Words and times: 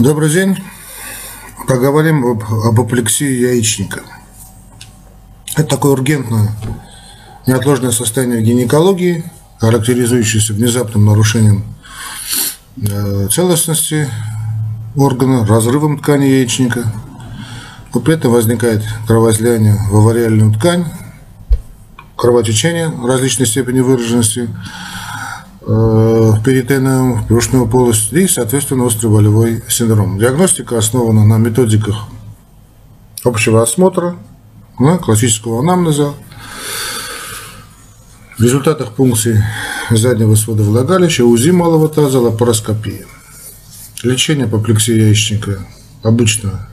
Добрый 0.00 0.30
день. 0.30 0.56
Поговорим 1.68 2.24
об, 2.24 2.42
об 2.42 2.80
апоплексии 2.80 3.30
яичника. 3.30 4.00
Это 5.52 5.64
такое 5.64 5.92
ургентное, 5.92 6.52
неотложное 7.46 7.90
состояние 7.90 8.40
в 8.40 8.42
гинекологии, 8.42 9.30
характеризующееся 9.58 10.54
внезапным 10.54 11.04
нарушением 11.04 11.64
э, 12.78 13.28
целостности 13.30 14.08
органа, 14.96 15.46
разрывом 15.46 15.98
ткани 15.98 16.24
яичника. 16.24 16.90
Но 17.92 18.00
при 18.00 18.14
этом 18.14 18.32
возникает 18.32 18.82
кровоизлияние 19.06 19.76
в 19.90 19.96
авариальную 19.98 20.54
ткань, 20.54 20.86
кровотечение 22.16 22.90
различной 23.06 23.44
степени 23.44 23.80
выраженности, 23.80 24.48
перитонеум, 25.70 27.24
брюшную 27.26 27.68
полость 27.68 28.12
и, 28.12 28.26
соответственно, 28.26 28.84
острый 28.84 29.08
болевой 29.08 29.62
синдром. 29.68 30.18
Диагностика 30.18 30.76
основана 30.76 31.24
на 31.24 31.38
методиках 31.38 32.08
общего 33.22 33.62
осмотра, 33.62 34.16
на 34.78 34.98
классического 34.98 35.60
анамнеза, 35.60 36.14
результатах 38.38 38.94
пункции 38.94 39.44
заднего 39.90 40.34
свода 40.34 40.64
влагалища, 40.64 41.24
УЗИ 41.24 41.50
малого 41.50 41.88
таза, 41.88 42.18
лапароскопия. 42.18 43.06
Лечение 44.02 44.46
апоплексии 44.46 44.94
яичника 44.94 45.60
обычно 46.02 46.68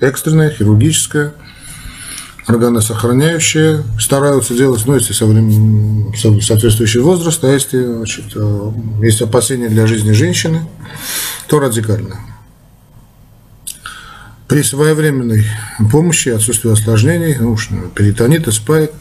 экстренное, 0.00 0.50
хирургическое– 0.50 1.34
органосохраняющие, 2.48 3.84
стараются 4.00 4.54
делать, 4.54 4.82
ну, 4.86 4.94
если 4.94 5.12
со 5.12 5.26
временем, 5.26 6.14
соответствующий 6.14 7.00
возраст, 7.00 7.44
а 7.44 7.52
если 7.52 7.84
значит, 7.84 8.24
э, 8.34 8.72
есть 9.02 9.20
опасения 9.20 9.68
для 9.68 9.86
жизни 9.86 10.12
женщины, 10.12 10.62
то 11.46 11.60
радикально. 11.60 12.18
При 14.48 14.62
своевременной 14.62 15.44
помощи, 15.92 16.30
отсутствии 16.30 16.72
осложнений, 16.72 17.36
ну, 17.38 17.56
перитонита, 17.94 18.50
спайк, 18.50 18.92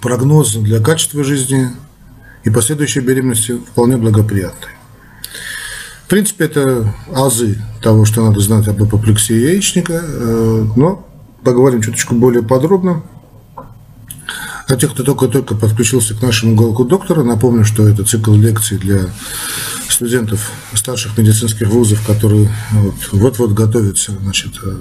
прогноз 0.00 0.54
для 0.54 0.80
качества 0.80 1.22
жизни 1.24 1.68
и 2.44 2.50
последующей 2.50 3.00
беременности 3.00 3.58
вполне 3.58 3.98
благоприятный. 3.98 4.70
В 6.06 6.08
принципе, 6.08 6.46
это 6.46 6.94
азы 7.14 7.58
того, 7.82 8.06
что 8.06 8.26
надо 8.26 8.40
знать 8.40 8.68
об 8.68 8.82
апоплексии 8.82 9.34
яичника, 9.34 10.00
э, 10.02 10.66
но 10.76 11.06
поговорим 11.44 11.82
чуточку 11.82 12.14
более 12.14 12.42
подробно. 12.42 13.02
А 14.68 14.76
тех, 14.76 14.92
кто 14.92 15.02
только-только 15.02 15.54
подключился 15.54 16.14
к 16.14 16.22
нашему 16.22 16.52
уголку 16.52 16.84
доктора, 16.84 17.22
напомню, 17.22 17.64
что 17.64 17.86
это 17.86 18.04
цикл 18.04 18.32
лекций 18.32 18.78
для 18.78 19.08
студентов 19.88 20.50
старших 20.74 21.18
медицинских 21.18 21.68
вузов, 21.68 22.06
которые 22.06 22.50
вот-вот 23.12 23.52
готовятся 23.52 24.12
значит, 24.12 24.52
э, 24.64 24.76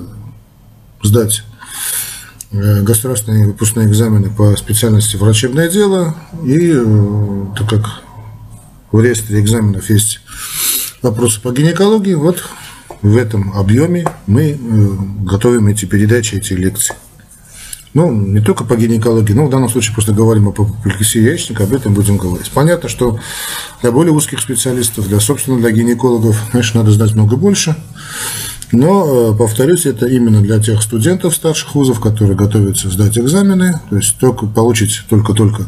сдать 1.04 1.44
э, 2.52 2.82
государственные 2.84 3.48
выпускные 3.48 3.88
экзамены 3.88 4.30
по 4.30 4.56
специальности 4.56 5.18
врачебное 5.18 5.70
дело. 5.70 6.16
И 6.46 6.72
э, 6.74 7.46
так 7.58 7.70
как 7.70 7.86
в 8.92 9.02
реестре 9.02 9.42
экзаменов 9.42 9.90
есть 9.90 10.22
вопросы 11.02 11.42
по 11.42 11.52
гинекологии, 11.52 12.14
вот 12.14 12.44
в 13.02 13.18
этом 13.18 13.54
объеме 13.58 14.06
мы 14.28 14.52
э, 14.52 14.58
готовим 15.24 15.68
эти 15.68 15.86
передачи, 15.86 16.36
эти 16.36 16.54
лекции. 16.54 16.96
Ну, 17.94 18.10
не 18.12 18.40
только 18.40 18.64
по 18.64 18.78
гинекологии, 18.78 19.34
но 19.34 19.48
в 19.48 19.50
данном 19.50 19.70
случае 19.70 19.94
просто 19.94 20.14
говорим 20.14 20.48
о 20.48 20.52
апоплексии 20.52 21.20
яичника, 21.20 21.64
об 21.64 21.74
этом 21.74 21.94
будем 21.94 22.18
говорить. 22.18 22.50
Понятно, 22.52 22.88
что 22.88 23.20
для 23.82 23.92
более 23.92 24.14
узких 24.14 24.40
специалистов, 24.40 25.10
для, 25.10 25.20
собственно, 25.20 25.60
для 25.60 25.72
гинекологов, 25.72 26.38
конечно, 26.52 26.82
надо 26.82 26.94
знать 26.94 27.14
много 27.16 27.36
больше. 27.36 27.76
Но, 28.72 29.34
э, 29.34 29.38
повторюсь, 29.38 29.86
это 29.86 30.06
именно 30.06 30.42
для 30.42 30.60
тех 30.60 30.82
студентов 30.82 31.36
старших 31.36 31.76
вузов, 31.76 32.00
которые 32.00 32.38
готовятся 32.38 32.90
сдать 32.90 33.18
экзамены, 33.18 33.82
то 33.90 33.98
есть 33.98 34.18
только 34.18 34.46
получить 34.46 35.04
только-только 35.10 35.66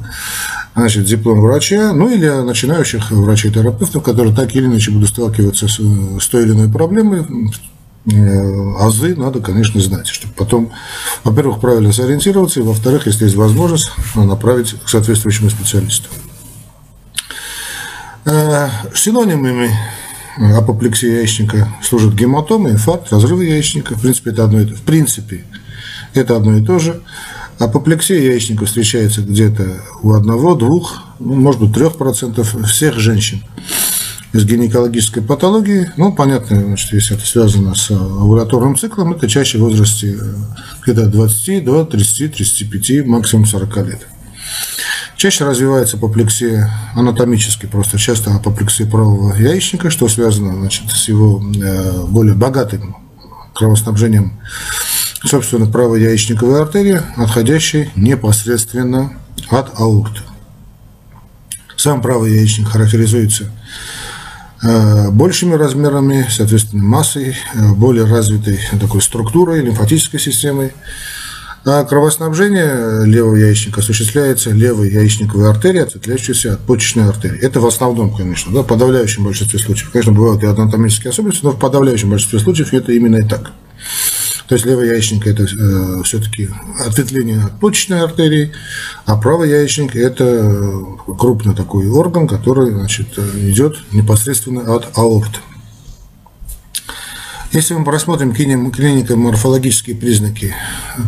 значит, 0.76 1.06
диплом 1.06 1.42
врача, 1.42 1.94
ну 1.94 2.10
или 2.10 2.28
начинающих 2.28 3.12
врачей-терапевтов, 3.12 4.04
которые 4.04 4.36
так 4.36 4.56
или 4.56 4.66
иначе 4.66 4.92
будут 4.92 5.10
сталкиваться 5.10 5.68
с, 5.68 5.80
с 5.80 6.28
той 6.28 6.44
или 6.44 6.52
иной 6.52 6.70
проблемой, 6.70 7.26
э, 8.12 8.76
азы 8.80 9.16
надо, 9.16 9.40
конечно, 9.40 9.80
знать, 9.82 10.08
чтобы 10.08 10.34
потом, 10.34 10.72
во-первых, 11.24 11.60
правильно 11.60 11.92
сориентироваться, 11.94 12.60
и, 12.60 12.64
во-вторых, 12.64 13.06
если 13.06 13.26
есть 13.26 13.36
возможность, 13.36 13.92
направить 14.16 14.76
к 14.84 14.90
соответствующему 14.90 15.50
специалисту. 15.50 16.10
Э, 18.26 18.70
синонимами 18.96 19.70
апоплексии 20.38 21.10
яичника 21.10 21.68
служат 21.84 22.14
гематомы, 22.14 22.72
инфаркт, 22.72 23.12
разрывы 23.12 23.46
яичника. 23.46 23.96
В 23.96 24.02
принципе, 24.02 24.32
это 24.32 24.46
одно 24.46 24.62
и 24.62 24.66
то, 24.66 24.76
в 24.76 24.82
принципе, 24.82 25.46
это 26.14 26.36
одно 26.36 26.58
и 26.58 26.66
то 26.66 26.80
же. 26.80 27.02
Апоплексия 27.64 28.20
яичника 28.20 28.66
встречается 28.66 29.22
где-то 29.22 29.82
у 30.02 30.12
одного, 30.12 30.54
двух, 30.56 31.02
ну, 31.20 31.36
может 31.36 31.62
быть, 31.62 31.74
трех 31.74 31.96
процентов 31.96 32.58
всех 32.70 33.00
женщин 33.00 33.42
с 34.34 34.44
гинекологической 34.44 35.24
патологией. 35.24 35.88
Ну, 35.96 36.12
понятно, 36.12 36.60
значит, 36.60 36.92
если 36.92 37.16
это 37.16 37.26
связано 37.26 37.74
с 37.74 37.90
овуляторным 37.90 38.76
циклом, 38.76 39.14
это 39.14 39.30
чаще 39.30 39.60
в 39.60 39.62
возрасте 39.62 40.18
э, 40.20 40.36
где-то 40.84 41.06
от 41.06 41.12
20 41.12 41.64
до 41.64 41.84
30-35, 41.84 43.06
максимум 43.06 43.46
40 43.46 43.78
лет. 43.88 44.08
Чаще 45.16 45.46
развивается 45.46 45.96
апоплексия 45.96 46.70
анатомически, 46.96 47.68
просто 47.68 47.98
часто 47.98 48.36
апоплексия 48.36 48.88
правого 48.88 49.34
яичника, 49.38 49.90
что 49.90 50.10
связано 50.10 50.54
значит, 50.54 50.92
с 50.92 51.08
его 51.08 51.42
э, 51.42 52.06
более 52.10 52.36
богатым 52.36 52.98
кровоснабжением 53.54 54.42
собственно, 55.26 55.66
правой 55.66 56.02
яичниковой 56.02 56.62
артерии, 56.62 57.02
отходящей 57.16 57.92
непосредственно 57.96 59.14
от 59.50 59.80
аорты. 59.80 60.22
Сам 61.78 62.02
правый 62.02 62.34
яичник 62.34 62.70
характеризуется 62.70 63.52
э, 64.62 65.10
большими 65.12 65.56
размерами, 65.56 66.26
соответственно, 66.30 66.84
массой, 66.84 67.36
э, 67.54 67.74
более 67.74 68.06
развитой 68.06 68.60
такой 68.80 69.02
структурой, 69.02 69.62
лимфатической 69.62 70.20
системой. 70.20 70.74
А 71.66 71.86
кровоснабжение 71.86 73.06
левого 73.06 73.36
яичника 73.36 73.80
осуществляется 73.80 74.52
левой 74.52 74.92
яичниковой 74.92 75.50
артерией, 75.50 75.84
ответвляющейся 75.84 76.54
от 76.54 76.60
почечной 76.60 77.08
артерии. 77.08 77.40
Это 77.40 77.62
в 77.62 77.66
основном, 77.66 78.14
конечно, 78.14 78.52
да, 78.52 78.64
в 78.64 78.68
подавляющем 78.68 79.24
большинстве 79.24 79.60
случаев. 79.60 79.92
Конечно, 79.92 80.12
бывают 80.12 80.44
и 80.44 80.46
анатомические 80.46 81.12
особенности, 81.12 81.46
но 81.46 81.52
в 81.52 81.60
подавляющем 81.60 82.10
большинстве 82.10 82.40
случаев 82.40 82.74
это 82.74 82.92
именно 82.92 83.16
и 83.16 83.24
так. 83.24 83.54
То 84.54 84.56
есть 84.56 84.68
левый 84.68 84.90
яичник– 84.90 85.26
это 85.28 85.46
э, 85.46 86.04
все-таки 86.04 86.48
ответвление 86.86 87.42
от 87.44 87.60
почечной 87.60 88.02
артерии, 88.02 88.52
а 89.04 89.18
правый 89.18 89.50
яичник– 89.50 89.96
это 89.96 90.80
крупный 91.18 91.56
такой 91.56 91.90
орган, 91.90 92.28
который 92.28 92.70
значит, 92.70 93.18
идет 93.18 93.78
непосредственно 93.92 94.76
от 94.76 94.96
аорты. 94.96 95.40
Если 97.52 97.74
мы 97.74 97.84
просмотрим 97.84 98.32
клинико-морфологические 98.32 99.96
признаки, 99.96 100.54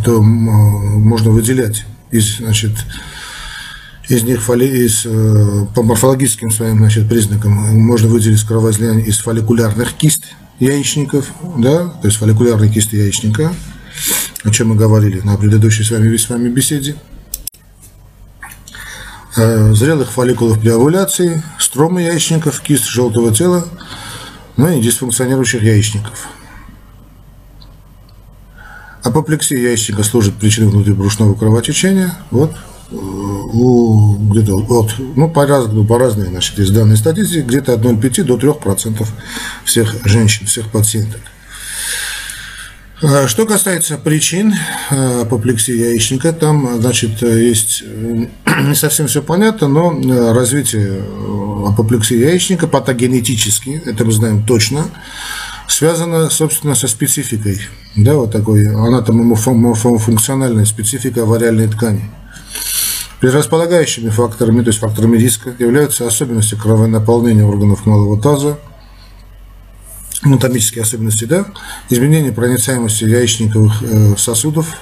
то 0.04 0.20
можно 0.24 1.30
выделять 1.30 1.86
из, 2.10 2.38
значит, 2.38 2.72
из 4.10 4.24
них 4.24 4.42
фоли, 4.42 4.66
из, 4.66 5.06
э, 5.06 5.68
по 5.76 5.84
морфологическим 5.84 6.50
своим 6.50 6.78
значит, 6.80 7.08
признакам 7.08 7.52
можно 7.52 8.08
выделить 8.08 8.42
кровоизлияние 8.42 9.06
из 9.06 9.20
фолликулярных 9.20 9.94
кист– 9.94 10.24
яичников, 10.60 11.32
да, 11.58 11.90
то 11.90 12.08
есть 12.08 12.18
фолликулярные 12.18 12.72
кисты 12.72 12.98
яичника, 12.98 13.54
о 14.44 14.52
чем 14.52 14.70
мы 14.70 14.76
говорили 14.76 15.20
на 15.22 15.38
предыдущей 15.38 15.84
с 15.84 15.92
вами, 15.92 16.16
с 16.16 16.30
вами 16.30 16.50
беседе, 16.50 16.96
э, 19.36 19.74
зрелых 19.74 20.12
фолликулов 20.12 20.60
при 20.60 20.70
овуляции, 20.70 21.44
стромы 21.60 22.04
яичников, 22.04 22.62
кист 22.62 22.86
желтого 22.86 23.34
тела, 23.34 23.66
ну 24.58 24.70
и 24.70 24.82
дисфункционирующих 24.82 25.62
яичников. 25.62 26.28
Апоплексия 29.04 29.60
яичника 29.60 30.04
служит 30.04 30.36
причиной 30.36 30.70
внутрибрюшного 30.70 31.36
кровотечения. 31.36 32.16
Вот 32.32 32.56
у 32.92 34.16
где-то 34.30 34.58
от, 34.58 34.96
ну, 35.16 35.30
по, 35.30 35.46
раз, 35.46 35.66
по 35.88 35.98
разной 35.98 36.28
значит, 36.28 36.60
из 36.60 36.72
данной 36.72 36.98
статистики, 36.98 37.46
где-то 37.46 37.74
от 37.74 37.82
0,5 37.82 38.24
до 38.24 38.38
3% 38.38 39.08
всех 39.64 39.96
женщин, 40.06 40.46
всех 40.46 40.70
пациенток. 40.72 41.22
А, 43.02 43.28
что 43.28 43.46
касается 43.46 43.98
причин 43.98 44.54
а, 44.90 45.22
апоплексии 45.24 45.76
яичника, 45.76 46.32
там, 46.32 46.80
значит, 46.80 47.22
есть 47.22 47.84
э, 47.86 48.28
не 48.64 48.76
совсем 48.76 49.08
все 49.08 49.22
понятно, 49.22 49.68
но 49.68 49.92
э, 49.94 50.32
развитие 50.32 51.02
э, 51.02 51.68
апоплексии 51.68 52.18
яичника 52.18 52.68
патогенетически, 52.68 53.82
это 53.86 54.06
мы 54.06 54.14
знаем 54.14 54.46
точно, 54.46 54.86
связано, 55.68 56.30
собственно, 56.30 56.74
со 56.74 56.88
спецификой, 56.88 57.60
да, 57.98 58.14
вот 58.16 58.32
такой 58.32 58.68
анатомофункциональной 58.68 60.66
спецификой 60.66 61.24
авариальной 61.24 61.68
ткани. 61.68 62.10
Предрасполагающими 63.26 64.10
факторами, 64.10 64.62
то 64.62 64.68
есть 64.68 64.78
факторами 64.78 65.18
риска, 65.18 65.56
являются 65.58 66.06
особенности 66.06 66.54
кровонаполнения 66.54 67.44
органов 67.44 67.88
малого 67.88 68.22
таза, 68.22 68.60
анатомические 70.22 70.84
особенности, 70.84 71.26
да, 71.26 71.48
изменение 71.90 72.32
проницаемости 72.32 73.04
яичниковых 73.04 73.82
э, 73.82 74.16
сосудов 74.18 74.78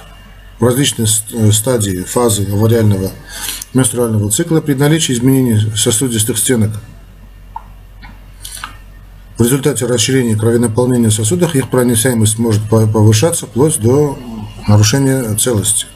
в 0.60 0.64
различные 0.66 1.08
э, 1.32 1.52
стадии, 1.52 2.02
фазы 2.02 2.46
авариального 2.52 3.12
менструального 3.72 4.30
цикла 4.30 4.60
при 4.60 4.74
наличии 4.74 5.14
изменений 5.14 5.58
сосудистых 5.74 6.36
стенок. 6.36 6.72
В 9.38 9.42
результате 9.42 9.86
расширения 9.86 10.36
кровенаполнения 10.36 11.08
в 11.08 11.14
сосудах 11.14 11.56
их 11.56 11.70
проницаемость 11.70 12.38
может 12.38 12.62
повышаться 12.68 13.46
вплоть 13.46 13.80
до 13.80 14.18
нарушения 14.68 15.34
целости. 15.36 15.86
Э, 15.86 15.94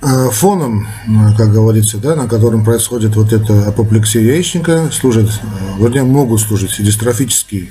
фоном, 0.00 0.86
э, 1.06 1.36
как 1.36 1.52
говорится, 1.52 1.98
да, 1.98 2.14
на 2.14 2.28
котором 2.28 2.64
происходит 2.64 3.16
вот 3.16 3.32
эта 3.32 3.68
апоплексия 3.68 4.22
яичника, 4.22 4.90
служат, 4.92 5.30
э, 5.30 5.82
вернее, 5.82 6.04
могут 6.04 6.40
служить 6.40 6.74
дистрофические, 6.78 7.70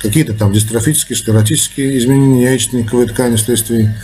какие-то 0.00 0.34
там 0.34 0.52
дистрофические, 0.52 1.16
склеротические 1.16 1.98
изменения 1.98 2.44
яичниковой 2.44 3.06
ткани 3.06 3.36
вследствие 3.36 3.96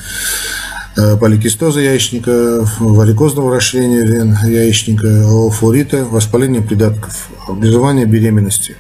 поликистоза 0.95 1.81
яичника, 1.81 2.69
варикозного 2.79 3.57
расширения 3.57 4.03
вен 4.03 4.37
яичника, 4.45 5.25
офорита, 5.47 6.05
воспаления 6.05 6.61
придатков, 6.61 7.31
образования 7.49 8.05
беременности. 8.05 8.77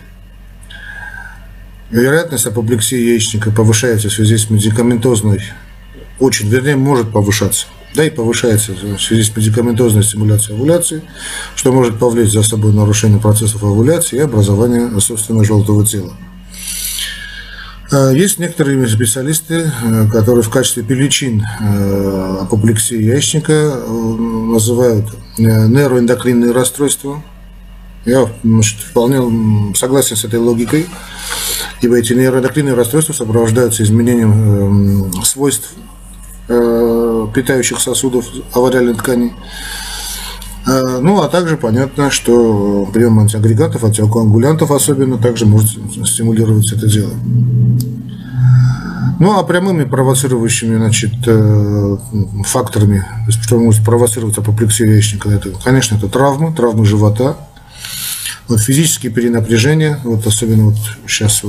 Вероятность 1.91 2.45
апоплексии 2.45 2.99
яичника 2.99 3.51
повышается 3.51 4.11
в 4.11 4.13
связи 4.13 4.37
с 4.37 4.51
медикаментозной, 4.51 5.41
очень, 6.19 6.51
вернее, 6.51 6.77
может 6.77 7.13
повышаться– 7.13 7.67
да 7.95 8.05
и 8.05 8.11
повышается 8.11 8.73
в 8.73 8.99
связи 9.01 9.23
с 9.23 9.37
медикаментозной 9.37 10.03
стимуляцией 10.03 10.57
овуляции, 10.57 11.03
что 11.55 11.73
может 11.73 11.99
повлечь 11.99 12.33
за 12.33 12.43
собой 12.43 12.73
нарушение 12.73 13.21
процессов 13.21 13.63
овуляции 13.63 14.17
и 14.17 14.21
образование 14.21 15.01
собственного 15.01 15.45
желтого 15.45 15.87
тела. 15.87 16.13
А, 17.93 18.11
есть 18.11 18.39
некоторые 18.39 18.89
специалисты, 18.89 19.71
э, 19.85 20.07
которые 20.11 20.43
в 20.43 20.49
качестве 20.49 20.83
причин 20.83 21.43
э, 21.61 22.39
апоплексии 22.41 22.97
яичника 22.97 23.53
э, 23.53 23.87
называют 23.87 25.07
нейроэндокринные 25.37 26.53
расстройства. 26.53 27.23
Я 28.07 28.29
значит, 28.43 28.81
вполне 28.81 29.75
согласен 29.75 30.17
с 30.17 30.25
этой 30.25 30.41
логикой, 30.41 30.87
ибо 31.83 31.99
эти 31.99 32.15
нейроэндокринные 32.15 32.75
расстройства 32.75 33.13
сопровождаются 33.13 33.83
изменением 33.83 35.13
свойств 35.23 35.75
питающих 37.33 37.81
сосудов 37.81 38.27
авариальной 38.55 38.95
ткани. 38.95 39.33
А, 40.67 41.01
ну, 41.01 41.23
а 41.23 41.29
также 41.29 41.57
понятно, 41.57 42.11
что 42.11 42.89
прием 42.93 43.19
антиагрегатов, 43.19 43.85
антиокоагулянтов 43.85 44.71
особенно, 44.71 45.19
также 45.19 45.47
может 45.47 45.71
стимулировать 46.07 46.73
это 46.73 46.87
дело. 46.87 47.13
Ну, 49.19 49.39
а 49.39 49.45
прямыми 49.45 49.85
провоцирующими 49.85 50.77
значит, 50.77 51.13
э, 51.27 51.97
факторами, 52.45 53.05
что 53.29 53.59
может 53.59 53.85
провоцировать 53.85 54.37
апоплексию 54.39 54.91
яичника, 54.91 55.29
это, 55.29 55.51
конечно, 55.63 55.97
это 55.97 56.09
травмы, 56.09 56.53
травмы 56.53 56.85
живота, 56.85 57.37
вот 58.49 58.61
физические 58.61 59.13
перенапряжения, 59.13 59.99
вот 60.05 60.27
особенно 60.27 60.67
вот 60.71 60.77
сейчас 61.07 61.43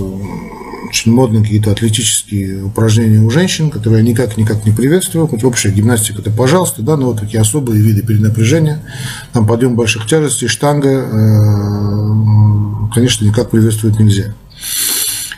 очень 0.94 1.12
модные 1.12 1.42
какие-то 1.42 1.72
атлетические 1.72 2.64
упражнения 2.64 3.20
у 3.20 3.30
женщин, 3.32 3.72
которые 3.72 4.04
я 4.04 4.10
никак-никак 4.10 4.64
не 4.64 4.72
приветствую. 4.72 5.28
Хоть 5.28 5.44
общая 5.44 5.72
гимнастика 5.72 6.22
это 6.22 6.30
пожалуйста, 6.30 6.84
да, 6.84 6.98
но 6.98 7.08
вот 7.08 7.20
такие 7.20 7.42
особые 7.42 7.82
виды 7.82 8.04
перенапряжения, 8.04 8.80
там 9.32 9.48
подъем 9.48 9.76
больших 9.76 10.06
тяжестей, 10.06 10.48
штанга, 10.48 10.90
э, 10.90 11.04
конечно, 12.94 13.26
никак 13.26 13.50
приветствовать 13.50 14.00
нельзя. 14.00 14.36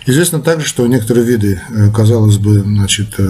Известно 0.05 0.41
также, 0.41 0.67
что 0.67 0.85
некоторые 0.87 1.25
виды, 1.25 1.61
э, 1.69 1.89
казалось 1.89 2.37
бы, 2.37 2.59
значит, 2.59 3.15
э, 3.17 3.23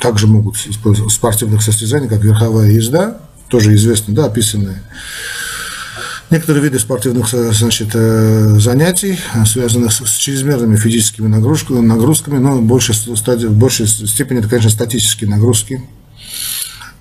также 0.00 0.26
могут 0.26 0.56
спортивных 0.56 1.62
состязаний, 1.62 2.08
как 2.08 2.24
верховая 2.24 2.70
езда, 2.70 3.18
тоже 3.48 3.74
известно, 3.76 4.12
да, 4.12 4.24
описанные 4.24 4.82
Некоторые 6.32 6.62
виды 6.62 6.78
спортивных 6.78 7.28
значит, 7.28 7.90
э, 7.92 8.56
занятий, 8.58 9.18
связанных 9.44 9.92
с 9.92 10.16
чрезмерными 10.16 10.76
физическими 10.76 11.26
нагрузками, 11.26 11.80
нагрузками 11.80 12.38
но 12.38 12.52
в 12.52 12.62
большей, 12.62 12.94
стадии, 12.94 13.48
в 13.48 13.52
большей 13.52 13.86
степени 13.86 14.38
это, 14.38 14.48
конечно, 14.48 14.70
статические 14.70 15.28
нагрузки. 15.28 15.82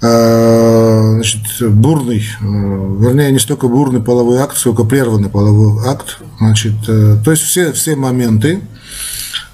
А, 0.02 1.14
значит, 1.14 1.44
бурный, 1.62 2.18
э, 2.20 2.44
вернее, 2.44 3.32
не 3.32 3.40
столько 3.40 3.70
бурный 3.70 4.02
половой 4.02 4.40
акт, 4.40 4.58
сколько 4.58 4.84
прерванный 4.84 5.30
половой 5.30 5.88
акт. 5.88 6.18
Значит, 6.40 6.74
э, 6.90 7.16
то 7.24 7.32
есть 7.32 7.44
все, 7.44 7.72
все 7.72 7.96
моменты, 7.96 8.60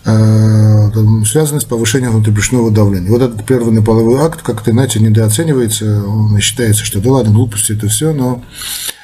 связанные 0.03 1.59
с 1.59 1.65
повышением 1.65 2.13
внутрибрюшного 2.13 2.71
давления. 2.71 3.12
Вот 3.12 3.21
этот 3.21 3.45
прерванный 3.45 3.83
половой 3.83 4.21
акт 4.21 4.41
как-то, 4.41 4.71
знаете, 4.71 5.00
недооценивается, 5.00 6.01
он 6.03 6.39
считается, 6.39 6.83
что 6.85 7.01
да 7.01 7.12
ладно, 7.12 7.33
глупости 7.33 7.73
это 7.73 7.89
все, 7.89 8.13
но 8.13 8.41
Э, 8.41 8.96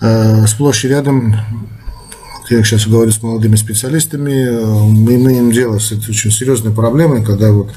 сплошь 0.00 0.84
и 0.84 0.88
рядом, 0.88 1.34
я 2.50 2.64
сейчас 2.64 2.86
говорю 2.86 3.10
с 3.10 3.22
молодыми 3.22 3.56
специалистами, 3.56 4.32
э, 4.32 4.64
мы 4.64 5.16
имеем 5.16 5.52
дело 5.52 5.78
с 5.78 5.92
этой 5.92 6.10
очень 6.10 6.30
серьезной 6.30 6.72
проблемой, 6.72 7.22
когда 7.22 7.52
вот 7.52 7.70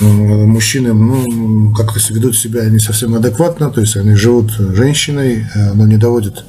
э, 0.00 0.04
мужчины 0.04 0.94
ну, 0.94 1.74
как-то 1.74 2.00
ведут 2.12 2.36
себя 2.36 2.64
не 2.70 2.78
совсем 2.78 3.14
адекватно, 3.14 3.70
то 3.70 3.82
есть 3.82 3.96
они 3.96 4.14
живут 4.14 4.52
женщиной, 4.52 5.46
но 5.74 5.86
не 5.86 5.98
доводят 5.98 6.44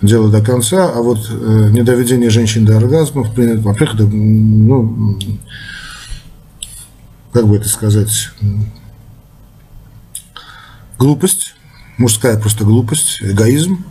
дело 0.00 0.30
до 0.30 0.40
конца, 0.40 0.90
а 0.90 1.02
вот 1.02 1.28
недоведение 1.28 2.30
женщин 2.30 2.64
до 2.64 2.78
оргазма, 2.78 3.22
во-первых, 3.24 3.94
ну, 4.10 5.18
как 7.32 7.46
бы 7.46 7.56
это 7.56 7.68
сказать, 7.68 8.30
глупость, 10.98 11.54
мужская 11.98 12.38
просто 12.38 12.64
глупость, 12.64 13.18
эгоизм. 13.20 13.84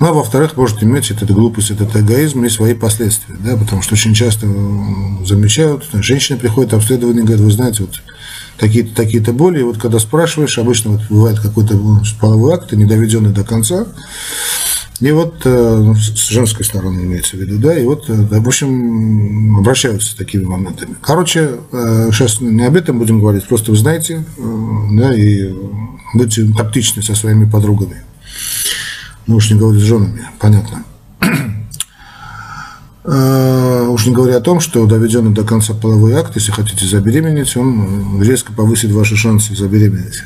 Ну, 0.00 0.06
а 0.06 0.12
во-вторых, 0.12 0.56
может 0.56 0.82
иметь 0.82 1.10
эта 1.10 1.26
глупость, 1.26 1.70
этот 1.70 1.94
эгоизм 1.96 2.44
и 2.44 2.48
свои 2.48 2.74
последствия, 2.74 3.36
да, 3.38 3.56
потому 3.56 3.82
что 3.82 3.94
очень 3.94 4.14
часто 4.14 4.46
замечают, 5.26 5.88
женщины 5.92 6.38
приходят 6.38 6.72
обследование 6.72 7.22
и 7.22 7.26
говорят, 7.26 7.44
вы 7.44 7.50
знаете, 7.50 7.82
вот 7.82 8.00
такие-то 8.58 8.94
такие 8.94 9.20
боли, 9.20 9.60
и 9.60 9.64
вот 9.64 9.78
когда 9.78 9.98
спрашиваешь, 9.98 10.56
обычно 10.58 10.92
вот 10.92 11.00
бывает 11.10 11.40
какой-то 11.40 11.76
половой 12.20 12.54
акт, 12.54 12.72
не 12.72 12.84
доведенный 12.84 13.32
до 13.32 13.42
конца, 13.42 13.86
и 15.00 15.12
вот 15.12 15.42
э, 15.44 15.76
ну, 15.76 15.94
с 15.94 16.28
женской 16.28 16.64
стороны 16.64 17.02
имеется 17.02 17.36
в 17.36 17.40
виду, 17.40 17.58
да, 17.58 17.78
и 17.78 17.84
вот, 17.84 18.10
э, 18.10 18.14
в 18.14 18.48
общем, 18.48 19.56
обращаются 19.56 20.16
такими 20.16 20.44
моментами. 20.44 20.96
Короче, 21.00 21.52
э, 21.70 22.10
сейчас 22.10 22.40
не 22.40 22.64
об 22.64 22.74
этом 22.74 22.98
будем 22.98 23.20
говорить, 23.20 23.46
просто 23.46 23.70
вы 23.70 23.76
знаете, 23.76 24.24
да, 24.36 25.14
и 25.14 25.54
будьте 26.14 26.46
тактичны 26.56 27.02
со 27.02 27.14
своими 27.14 27.48
подругами. 27.48 28.02
Ну 29.28 29.36
уж 29.36 29.50
не 29.50 29.58
говорить 29.58 29.82
с 29.82 29.86
женами, 29.86 30.26
понятно. 30.40 30.84
Уж 33.04 34.06
не 34.06 34.12
говоря 34.12 34.36
о 34.36 34.40
том, 34.40 34.60
что 34.60 34.84
доведенный 34.86 35.32
до 35.32 35.44
конца 35.44 35.74
половой 35.74 36.14
акт, 36.14 36.32
если 36.34 36.50
хотите 36.50 36.84
забеременеть, 36.84 37.56
он 37.56 38.22
резко 38.22 38.52
повысит 38.52 38.90
ваши 38.90 39.16
шансы 39.16 39.54
забеременеть. 39.54 40.24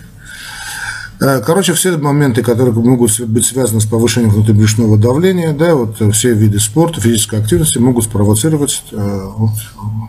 Э, 1.22 1.40
короче, 1.40 1.72
все 1.74 1.96
моменты, 1.96 2.42
которые 2.42 2.74
могут 2.74 3.20
быть 3.20 3.46
связаны 3.46 3.80
с 3.80 3.86
повышением 3.86 4.30
внутрибрюшного 4.30 4.98
давления, 4.98 5.52
да, 5.52 5.76
вот 5.76 6.00
э, 6.00 6.10
все 6.10 6.34
виды 6.34 6.58
спорта, 6.58 7.00
физической 7.00 7.40
активности 7.40 7.78
могут 7.78 8.04
спровоцировать 8.04 8.82
э, 8.90 9.28
вот, 9.36 9.52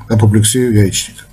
апоплексию 0.10 0.74
яичника. 0.74 1.24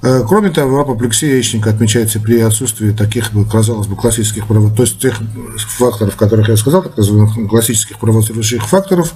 Кроме 0.00 0.50
того, 0.50 0.80
апоплексия 0.80 1.34
яичника 1.34 1.70
отмечается 1.70 2.18
при 2.18 2.40
отсутствии 2.40 2.90
таких, 2.90 3.30
казалось 3.48 3.86
бы, 3.86 3.94
классических, 3.94 4.48
то 4.48 4.82
есть 4.82 4.98
тех 4.98 5.16
факторов, 5.56 6.16
которых 6.16 6.48
я 6.48 6.56
сказал, 6.56 6.82
так 6.82 6.96
называемых 6.96 7.48
классических 7.48 8.00
провоцирующих 8.00 8.66
факторов, 8.66 9.14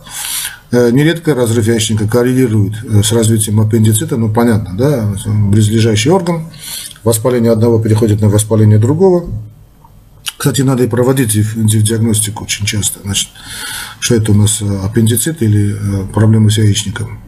нередко 0.71 1.35
разрыв 1.35 1.67
яичника 1.67 2.07
коррелирует 2.07 2.75
с 3.05 3.11
развитием 3.11 3.61
аппендицита, 3.61 4.17
ну, 4.17 4.33
понятно, 4.33 4.77
да, 4.77 5.13
близлежащий 5.27 6.13
орган, 6.13 6.47
воспаление 7.07 7.53
одного 7.53 7.79
переходит 7.79 8.21
на 8.21 8.29
воспаление 8.29 8.79
другого. 8.79 9.31
Кстати, 10.37 10.63
надо 10.63 10.83
и 10.83 10.89
проводить 10.89 11.33
диагностику 11.33 12.45
очень 12.45 12.67
часто. 12.67 12.99
Значит, 13.05 13.29
что 14.01 14.17
это 14.17 14.33
у 14.33 14.35
нас 14.35 14.61
э, 14.61 14.79
аппендицит 14.85 15.41
или 15.41 15.75
э, 15.75 16.07
проблемы 16.13 16.51
с 16.51 16.59
яичником. 16.59 17.21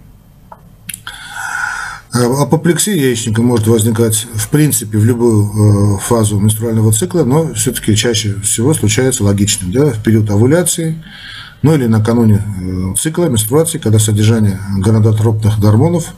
Э, 2.13 2.25
апоплексия 2.43 2.95
яичника 2.95 3.41
может 3.41 3.69
возникать, 3.69 4.27
в 4.35 4.49
принципе, 4.49 4.99
в 4.99 5.05
любую 5.05 5.99
фазу 5.99 6.41
менструального 6.41 6.93
цикла, 6.93 7.23
но 7.23 7.55
все-таки 7.55 7.95
чаще 7.95 8.35
всего 8.41 8.75
случается 8.75 9.23
логично, 9.23 9.69
да, 9.73 9.93
в 9.93 10.03
период 10.03 10.29
овуляции, 10.29 11.03
ну 11.63 11.75
или 11.75 11.87
накануне 11.87 12.43
цикла 12.99 13.27
менструации, 13.27 13.79
когда 13.79 14.01
содержание 14.01 14.61
гонадотропных 14.79 15.61
гормонов 15.61 16.15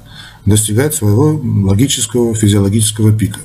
достигает 0.47 0.94
своего 0.94 1.40
логического 1.68 2.35
физиологического 2.35 3.12
пика. 3.12 3.40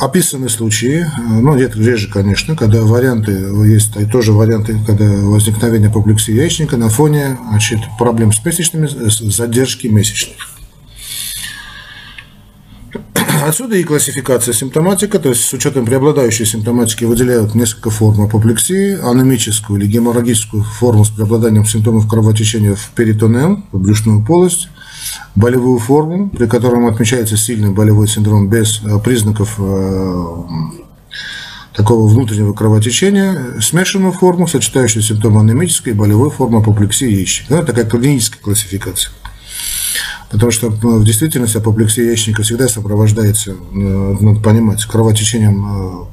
Описаны 0.00 0.48
случаи, 0.48 1.04
ну, 1.18 1.56
это 1.56 1.78
реже, 1.78 2.08
конечно, 2.08 2.54
когда 2.54 2.82
варианты, 2.82 3.32
есть 3.66 3.92
тоже 4.12 4.32
варианты, 4.32 4.78
когда 4.86 5.04
возникновение 5.04 5.88
апоплексии 5.88 6.32
яичника 6.32 6.76
на 6.76 6.88
фоне 6.88 7.36
значит, 7.50 7.80
проблем 7.98 8.32
с 8.32 8.44
месячными, 8.44 8.86
задержки 8.86 9.88
месячных. 9.88 10.55
Отсюда 13.46 13.76
и 13.76 13.84
классификация 13.84 14.52
симптоматика, 14.52 15.20
то 15.20 15.28
есть 15.28 15.44
с 15.44 15.52
учетом 15.52 15.86
преобладающей 15.86 16.44
симптоматики 16.44 17.04
выделяют 17.04 17.54
несколько 17.54 17.90
форм 17.90 18.22
апоплексии, 18.22 18.98
анемическую 19.00 19.78
или 19.78 19.86
геморрагическую 19.86 20.64
форму 20.64 21.04
с 21.04 21.10
преобладанием 21.10 21.64
симптомов 21.64 22.08
кровотечения 22.08 22.74
в 22.74 22.90
перитонеум, 22.96 23.64
в 23.70 23.78
брюшную 23.78 24.24
полость, 24.24 24.68
болевую 25.36 25.78
форму, 25.78 26.28
при 26.30 26.48
котором 26.48 26.88
отмечается 26.88 27.36
сильный 27.36 27.70
болевой 27.70 28.08
синдром 28.08 28.48
без 28.48 28.82
э, 28.82 28.98
признаков 28.98 29.54
э, 29.58 30.42
такого 31.72 32.08
внутреннего 32.08 32.52
кровотечения, 32.52 33.60
смешанную 33.60 34.10
форму, 34.10 34.48
сочетающую 34.48 35.04
симптомы 35.04 35.42
анемической 35.42 35.90
и 35.90 35.96
болевой 35.96 36.30
формы 36.30 36.58
апоплексии 36.58 37.08
яичника. 37.08 37.54
Это 37.54 37.66
такая 37.66 37.84
клиническая 37.84 38.42
классификация. 38.42 39.12
Потому 40.30 40.50
что 40.50 40.70
ну, 40.82 40.98
в 40.98 41.04
действительности 41.04 41.58
апоплексия 41.58 42.04
яичника 42.06 42.42
всегда 42.42 42.68
сопровождается, 42.68 43.54
надо 43.72 44.40
понимать, 44.40 44.84
кровотечением 44.84 46.08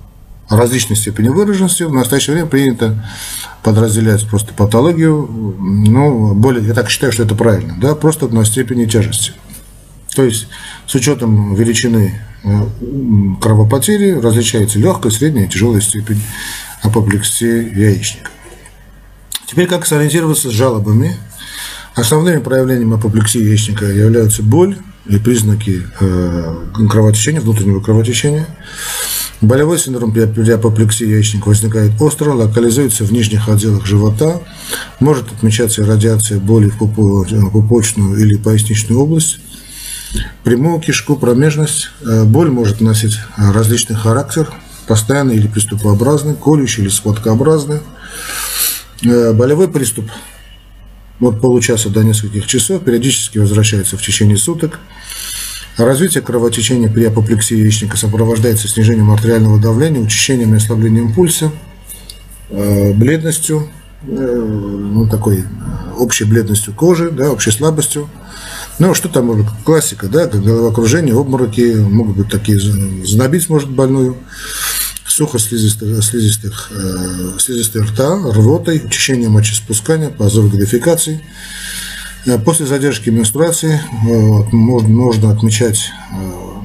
э, 0.49 0.55
различной 0.55 0.95
степени 0.95 1.29
выраженности. 1.29 1.83
В 1.83 1.93
настоящее 1.93 2.35
время 2.35 2.47
принято 2.47 3.03
подразделять 3.63 4.27
просто 4.27 4.53
патологию, 4.53 5.27
ну, 5.27 6.33
более, 6.35 6.65
я 6.65 6.73
так 6.73 6.89
считаю, 6.89 7.11
что 7.11 7.23
это 7.23 7.33
правильно, 7.33 7.75
да, 7.81 7.95
просто 7.95 8.27
на 8.27 8.45
степени 8.45 8.85
тяжести. 8.85 9.33
То 10.15 10.23
есть 10.23 10.47
с 10.85 10.93
учетом 10.93 11.55
величины 11.55 12.21
э, 12.43 12.65
кровопотери 13.41 14.11
различается 14.11 14.77
легкая, 14.77 15.11
средняя 15.11 15.45
и 15.45 15.49
тяжелая 15.49 15.81
степень 15.81 16.21
апоплексии 16.83 17.79
яичника. 17.79 18.29
Теперь 19.47 19.67
как 19.67 19.85
сориентироваться 19.85 20.49
с 20.49 20.53
жалобами 20.53 21.15
Основными 21.95 22.39
проявлениями 22.39 22.95
апоплексии 22.95 23.41
яичника 23.41 23.85
являются 23.85 24.41
боль 24.41 24.77
и 25.05 25.17
признаки 25.17 25.83
э, 25.99 26.55
кровотечения, 26.89 27.39
внутреннего 27.39 27.81
кровотечения. 27.81 28.47
Болевой 29.41 29.77
синдром 29.77 30.13
при 30.13 30.51
апоплексии 30.51 31.05
яичника 31.05 31.49
возникает 31.49 32.01
остро, 32.01 32.31
локализуется 32.31 33.03
в 33.03 33.11
нижних 33.11 33.49
отделах 33.49 33.85
живота, 33.85 34.41
может 34.99 35.31
отмечаться 35.33 35.85
радиация 35.85 36.39
боли 36.39 36.69
в 36.69 36.77
пупочную 36.77 38.17
или 38.17 38.37
поясничную 38.37 38.99
область, 38.99 39.39
прямую 40.43 40.79
кишку, 40.79 41.15
промежность. 41.15 41.89
Э, 42.01 42.23
боль 42.23 42.49
может 42.49 42.81
носить 42.81 43.19
различный 43.37 43.97
характер, 43.97 44.49
постоянный 44.87 45.35
или 45.35 45.47
приступообразный, 45.47 46.35
колющий 46.35 46.83
или 46.83 46.89
схваткообразный. 46.89 47.81
Э, 49.03 49.33
болевой 49.33 49.67
приступ 49.67 50.09
от 51.19 51.41
получаса 51.41 51.89
до 51.89 52.03
нескольких 52.03 52.47
часов, 52.47 52.83
периодически 52.83 53.37
возвращается 53.37 53.97
в 53.97 54.01
течение 54.01 54.37
суток. 54.37 54.79
Развитие 55.77 56.21
кровотечения 56.21 56.89
при 56.89 57.05
апоплексии 57.05 57.57
яичника 57.57 57.97
сопровождается 57.97 58.67
снижением 58.67 59.11
артериального 59.11 59.59
давления, 59.59 60.01
учащением 60.01 60.53
и 60.53 60.57
ослаблением 60.57 61.13
пульса, 61.13 61.51
э, 62.49 62.93
бледностью, 62.93 63.69
э, 64.03 64.07
ну, 64.07 65.09
такой 65.09 65.45
общей 65.97 66.25
бледностью 66.25 66.73
кожи, 66.73 67.09
да, 67.09 67.31
общей 67.31 67.51
слабостью. 67.51 68.07
Ну, 68.77 68.93
что 68.93 69.07
там 69.09 69.47
классика, 69.63 70.07
да, 70.07 70.27
головокружение, 70.27 71.15
обмороки, 71.15 71.75
могут 71.75 72.17
быть 72.17 72.29
такие, 72.29 72.59
знобить 72.59 73.49
может 73.49 73.69
больную 73.69 74.17
сухослизистых 75.13 76.03
слизистых, 76.03 76.71
э, 76.71 77.37
слизистой 77.37 77.83
рта, 77.83 78.15
рвотой, 78.31 78.81
учащение 78.83 79.29
мочеспускания, 79.29 80.09
позовой 80.09 80.49
дефекации. 80.57 81.21
Э, 82.25 82.39
после 82.39 82.65
задержки 82.65 83.11
менструации 83.11 83.75
э, 83.75 84.07
можно, 84.51 84.89
можно 84.89 85.31
отмечать, 85.31 85.91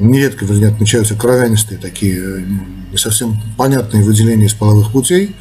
нередко, 0.01 0.47
вернее, 0.47 0.69
отмечаются 0.69 1.15
кровянистые 1.15 1.79
такие 1.79 2.47
не 2.91 2.97
совсем 2.97 3.39
понятные 3.59 4.03
выделения 4.03 4.47
из 4.47 4.55
половых 4.55 4.93
путей. 4.93 5.37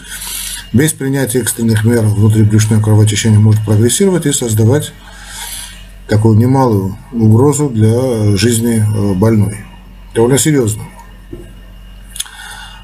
Без 0.74 0.92
принятия 0.92 1.40
экстренных 1.40 1.86
мер 1.86 2.02
внутрибрюшное 2.04 2.82
кровотечение 2.82 3.40
может 3.40 3.64
прогрессировать 3.64 4.26
и 4.26 4.34
создавать 4.34 4.92
такую 6.10 6.38
немалую 6.38 6.98
угрозу 7.14 7.70
для 7.70 8.36
жизни 8.36 8.84
больной. 9.16 9.66
Довольно 10.14 10.38
серьезно. 10.38 10.84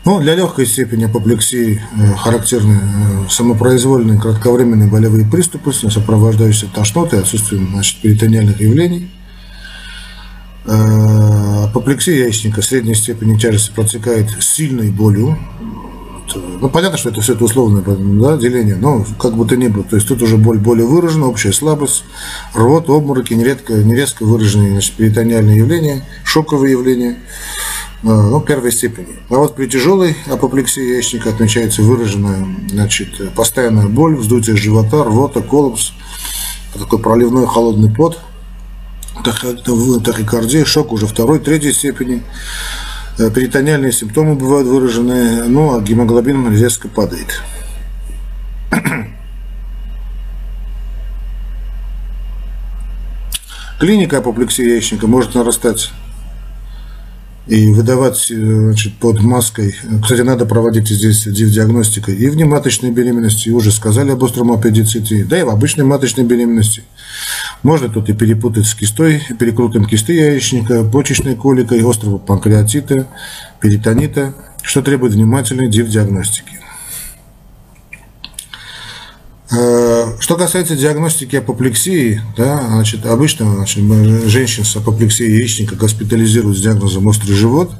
Ну, 0.05 0.19
для 0.19 0.35
легкой 0.35 0.65
степени 0.65 1.05
апоплексии 1.05 1.81
э, 1.81 2.15
характерны 2.15 2.77
э, 2.81 3.29
самопроизвольные 3.29 4.19
кратковременные 4.19 4.89
болевые 4.89 5.25
приступы, 5.25 5.71
сопровождающиеся 5.71 6.67
тошнотой, 6.73 7.21
отсутствием 7.21 7.69
значит, 7.71 8.01
перитониальных 8.01 8.59
явлений. 8.59 9.09
Э, 10.65 11.63
апоплексия 11.69 12.15
яичника 12.15 12.61
средней 12.61 12.95
степени 12.95 13.37
тяжести 13.37 13.71
протекает 13.71 14.29
сильной 14.41 14.91
болью. 14.91 15.37
Ну, 16.35 16.69
понятно, 16.69 16.97
что 16.97 17.09
это 17.09 17.21
все 17.21 17.33
это 17.33 17.45
условное 17.45 17.83
да, 17.83 18.35
деление, 18.35 18.75
но 18.75 19.05
как 19.17 19.37
бы 19.37 19.45
то 19.45 19.55
ни 19.55 19.69
было. 19.69 19.85
То 19.85 19.95
есть 19.95 20.07
тут 20.07 20.21
уже 20.21 20.35
боль 20.35 20.57
более 20.57 20.85
выражена, 20.85 21.27
общая 21.27 21.53
слабость, 21.53 22.03
рвот, 22.53 22.89
обмороки, 22.89 23.33
нередко, 23.33 23.73
нерезко 23.75 24.25
выраженные 24.25 24.71
значит, 24.71 24.95
перитониальные 24.95 25.59
явления, 25.59 26.03
шоковые 26.25 26.73
явления– 26.73 27.19
ну, 28.03 28.41
первой 28.41 28.71
степени. 28.71 29.15
А 29.29 29.35
вот 29.35 29.55
при 29.55 29.67
тяжелой 29.67 30.15
апоплексии 30.29 30.83
яичника 30.83 31.29
отмечается 31.29 31.81
выраженная 31.81 32.45
значит, 32.69 33.33
постоянная 33.33 33.87
боль, 33.87 34.15
вздутие 34.15 34.57
живота, 34.57 35.03
рвота, 35.03 35.41
коллапс, 35.41 35.93
такой 36.73 36.99
проливной 36.99 37.47
холодный 37.47 37.89
пот, 37.89 38.19
тахикардия, 39.23 40.65
шок 40.65 40.91
уже 40.91 41.07
второй, 41.07 41.39
третьей 41.39 41.71
степени. 41.71 42.23
Э, 43.19 43.29
перитониальные 43.29 43.91
симптомы 43.91 44.35
бывают 44.35 44.67
выражены, 44.67 45.43
ну 45.47 45.77
а 45.77 45.81
гемоглобин 45.81 46.51
резко 46.51 46.87
падает. 46.87 47.41
Клиника 53.79 54.17
апоплексии 54.17 54.65
яичника 54.67 55.07
может 55.07 55.35
нарастать 55.35 55.91
и 57.47 57.67
выдавать 57.71 58.27
значит, 58.29 58.93
под 58.95 59.21
маской. 59.21 59.75
Кстати, 60.01 60.21
надо 60.21 60.45
проводить 60.45 60.87
здесь 60.87 61.23
диагностику 61.23 62.11
и 62.11 62.29
в 62.29 62.35
нематочной 62.35 62.91
беременности, 62.91 63.49
уже 63.49 63.71
сказали 63.71 64.11
об 64.11 64.23
остром 64.23 64.51
аппендиците, 64.51 65.25
да 65.25 65.39
и 65.39 65.43
в 65.43 65.49
обычной 65.49 65.83
маточной 65.83 66.23
беременности. 66.23 66.83
Можно 67.61 67.89
тут 67.89 68.09
и 68.09 68.13
перепутать 68.13 68.65
с 68.65 68.75
кистой, 68.75 69.21
перекрутом 69.39 69.85
кисты 69.85 70.13
яичника, 70.13 70.83
почечной 70.83 71.35
коликой, 71.35 71.83
острого 71.87 72.17
панкреатита, 72.17 73.07
перитонита, 73.59 74.33
что 74.61 74.81
требует 74.81 75.13
внимательной 75.13 75.69
диагностики. 75.69 76.62
Э, 79.55 80.15
что 80.19 80.35
касается 80.35 80.75
диагностики 80.75 81.35
апоплексии, 81.35 82.21
да, 82.35 82.63
значит, 82.67 83.05
обычно 83.05 83.55
значит, 83.55 83.83
женщин 84.27 84.63
с 84.63 84.75
апоплексией 84.75 85.37
яичника 85.37 85.75
госпитализируют 85.75 86.57
с 86.57 86.61
диагнозом 86.61 87.05
острый 87.07 87.33
живот. 87.33 87.71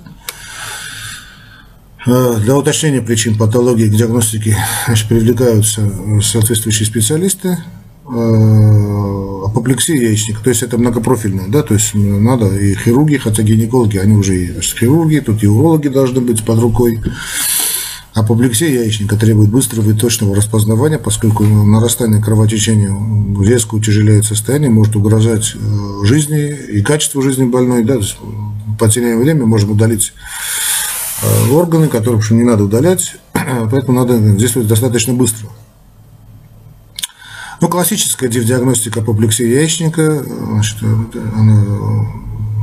Э, 2.06 2.36
для 2.40 2.56
уточнения 2.56 3.02
причин 3.02 3.38
патологии 3.38 3.88
к 3.88 3.96
диагностике 3.96 4.58
значит, 4.86 5.08
привлекаются 5.08 5.92
соответствующие 6.22 6.86
специалисты. 6.86 7.58
Э, 8.06 9.46
апоплексия 9.46 9.96
яичника, 9.96 10.44
то 10.44 10.50
есть 10.50 10.62
это 10.62 10.78
многопрофильная, 10.78 11.48
да, 11.48 11.64
то 11.64 11.74
есть 11.74 11.96
надо 11.96 12.56
и 12.56 12.76
хирурги, 12.76 13.18
хотя 13.18 13.42
гинекологи, 13.42 13.98
они 13.98 14.14
уже 14.14 14.36
и 14.36 14.62
хирурги, 14.62 15.20
тут 15.20 15.42
и 15.44 15.48
урологи 15.48 15.88
должны 15.88 16.22
быть 16.22 16.44
под 16.46 16.60
рукой. 16.60 17.00
Апоплексия 18.14 18.70
яичника 18.70 19.16
требует 19.16 19.50
быстрого 19.50 19.90
и 19.90 19.94
точного 19.94 20.36
распознавания, 20.36 21.00
поскольку 21.00 21.44
нарастание 21.44 22.22
кровотечения 22.22 22.96
резко 23.42 23.74
утяжеляет 23.74 24.26
состояние, 24.26 24.70
может 24.70 24.96
угрожать 24.96 25.56
э, 25.56 26.06
жизни 26.06 26.50
и 26.50 26.84
качеству 26.84 27.24
жизни 27.24 27.46
больной. 27.46 27.84
Да, 27.84 27.96
потеряем 28.78 29.20
время, 29.20 29.48
можем 29.48 29.72
удалить 29.72 30.14
э, 31.24 31.50
органы, 31.50 31.88
которые, 31.88 32.18
в 32.18 32.20
общем, 32.20 32.38
не 32.38 32.44
надо 32.44 32.66
удалять, 32.66 33.16
поэтому 33.34 33.98
надо 33.98 34.20
действовать 34.20 34.68
достаточно 34.68 35.14
быстро. 35.14 35.50
Ну, 37.62 37.68
классическая 37.68 38.28
диагностика 38.28 39.00
апоплексии 39.00 39.48
яичника, 39.48 40.24
значит, 40.24 40.78
она 41.36 41.64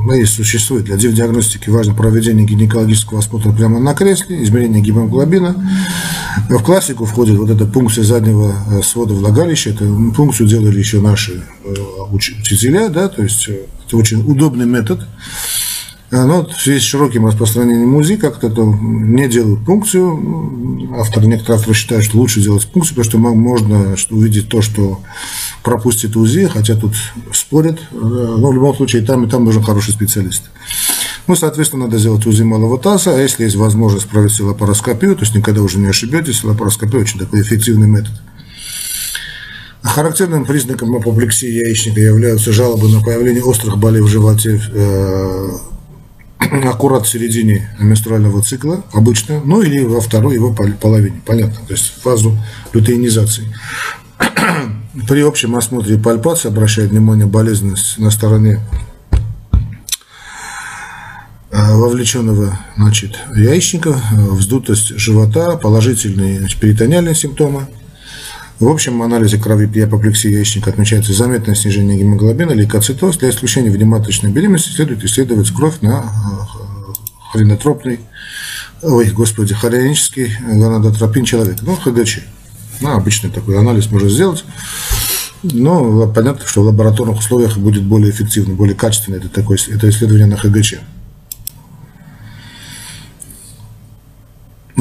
ну, 0.04 0.14
если 0.14 0.42
существует 0.42 0.84
для 0.84 0.96
диагностики 0.96 1.68
важно 1.68 1.94
проведение 1.94 2.46
гинекологического 2.46 3.20
осмотра 3.20 3.52
прямо 3.52 3.80
на 3.80 3.94
кресле, 3.94 4.42
измерение 4.42 4.82
гемоглобина. 4.82 5.54
В 6.48 6.62
классику 6.62 7.04
входит 7.04 7.36
вот 7.36 7.50
эта 7.50 7.66
пункция 7.66 8.04
заднего 8.04 8.54
э, 8.70 8.82
свода 8.82 9.14
влагалища. 9.14 9.70
Эту 9.70 10.12
пункцию 10.16 10.48
делали 10.48 10.78
еще 10.78 11.00
наши 11.00 11.42
э, 11.64 11.74
учителя, 12.12 12.88
да, 12.88 13.08
то 13.08 13.22
есть 13.22 13.48
э, 13.48 13.66
это 13.86 13.96
очень 13.96 14.20
удобный 14.20 14.66
метод. 14.66 15.06
Но 16.10 16.44
в 16.44 16.60
связи 16.60 16.80
с 16.80 16.82
широким 16.82 17.26
распространением 17.26 17.94
УЗИ 17.94 18.16
как-то 18.16 18.48
не 18.48 19.28
делают 19.28 19.64
пункцию. 19.64 20.90
Авторы, 20.98 21.26
некоторые 21.26 21.56
авторы 21.58 21.74
считают, 21.74 22.04
что 22.04 22.18
лучше 22.18 22.40
делать 22.40 22.66
пункцию, 22.66 22.96
потому 22.96 23.10
что 23.10 23.18
можно 23.18 23.96
увидеть 24.10 24.48
то, 24.48 24.60
что 24.60 25.00
пропустит 25.62 26.16
УЗИ, 26.16 26.48
хотя 26.52 26.74
тут 26.74 26.94
спорят. 27.32 27.78
Но 27.92 28.48
в 28.48 28.52
любом 28.52 28.74
случае 28.74 29.02
там, 29.02 29.24
и 29.24 29.30
там 29.30 29.44
нужен 29.44 29.62
хороший 29.62 29.92
специалист. 29.92 30.42
Ну, 31.28 31.36
соответственно, 31.36 31.84
надо 31.84 31.98
сделать 31.98 32.26
УЗИ 32.26 32.42
малого 32.42 32.76
таза, 32.76 33.14
а 33.14 33.20
если 33.20 33.44
есть 33.44 33.54
возможность 33.54 34.08
провести 34.08 34.42
лапароскопию, 34.42 35.14
то 35.14 35.22
есть 35.22 35.36
никогда 35.36 35.62
уже 35.62 35.78
не 35.78 35.86
ошибетесь, 35.86 36.42
лапароскопия 36.42 37.00
очень 37.00 37.20
такой 37.20 37.42
эффективный 37.42 37.86
метод. 37.86 38.12
Характерным 39.82 40.44
признаком 40.44 40.94
апоплексии 40.96 41.48
яичника 41.48 42.00
являются 42.00 42.52
жалобы 42.52 42.88
на 42.88 43.00
появление 43.00 43.44
острых 43.44 43.78
болей 43.78 44.00
в 44.00 44.08
животе 44.08 44.60
э, 44.72 45.50
аккурат 46.64 47.06
в 47.06 47.08
середине 47.08 47.70
менструального 47.78 48.42
цикла, 48.42 48.84
обычно, 48.92 49.40
ну 49.44 49.62
или 49.62 49.84
во 49.84 50.00
второй 50.00 50.34
его 50.34 50.52
половине, 50.52 51.20
понятно, 51.24 51.60
то 51.66 51.72
есть 51.72 51.92
фазу 52.02 52.36
лютеинизации. 52.72 53.54
При 55.08 55.20
общем 55.20 55.54
осмотре 55.56 55.98
пальпации 55.98 56.48
обращает 56.48 56.90
внимание 56.90 57.26
болезненность 57.26 57.98
на 57.98 58.10
стороне 58.10 58.60
э, 61.50 61.74
вовлеченного 61.74 62.58
значит, 62.76 63.18
яичника, 63.36 63.90
э, 63.90 64.16
вздутость 64.16 64.98
живота, 64.98 65.56
положительные 65.56 66.40
значит, 66.40 66.58
перитониальные 66.58 67.14
симптомы– 67.14 67.66
в 68.60 68.68
общем 68.68 69.02
анализе 69.02 69.38
крови 69.38 69.66
при 69.66 69.80
апоплексии 69.80 70.30
яичника 70.30 70.68
отмечается 70.68 71.14
заметное 71.14 71.54
снижение 71.54 71.98
гемоглобина, 71.98 72.52
лейкоцитоз. 72.52 73.16
Для 73.16 73.30
исключения 73.30 73.70
внематочной 73.70 74.30
беременности 74.30 74.68
следует 74.68 75.02
исследовать 75.02 75.50
кровь 75.50 75.80
на 75.80 76.04
э, 76.04 77.32
хренотропный, 77.32 78.00
ой, 78.82 79.10
господи, 79.10 79.54
хорионический 79.54 80.36
гонадотропин 80.46 81.24
человека, 81.24 81.60
ну, 81.62 81.74
ХГЧ. 81.74 82.20
Ну, 82.82 82.90
обычный 82.90 83.30
такой 83.30 83.58
анализ 83.58 83.90
можно 83.90 84.10
сделать. 84.10 84.44
Но 85.42 86.06
понятно, 86.08 86.46
что 86.46 86.62
в 86.62 86.66
лабораторных 86.66 87.18
условиях 87.18 87.56
будет 87.56 87.84
более 87.84 88.10
эффективно, 88.10 88.54
более 88.54 88.74
качественно 88.74 89.16
это, 89.16 89.30
такое, 89.30 89.58
это 89.70 89.88
исследование 89.88 90.26
на 90.26 90.36
ХГЧ. 90.36 90.74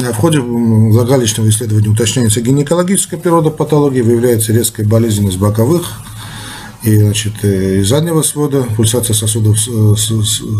В 0.00 0.14
ходе 0.14 0.40
влагалищного 0.40 1.48
исследования 1.50 1.88
уточняется 1.88 2.40
гинекологическая 2.40 3.20
природа 3.20 3.50
патологии, 3.50 4.00
выявляется 4.00 4.52
резкая 4.52 4.86
болезненность 4.86 5.38
боковых 5.38 6.02
и, 6.82 6.96
значит, 6.96 7.34
э, 7.42 7.80
и 7.80 7.82
заднего 7.82 8.22
свода, 8.22 8.62
пульсация 8.62 9.12
сосудов, 9.12 9.58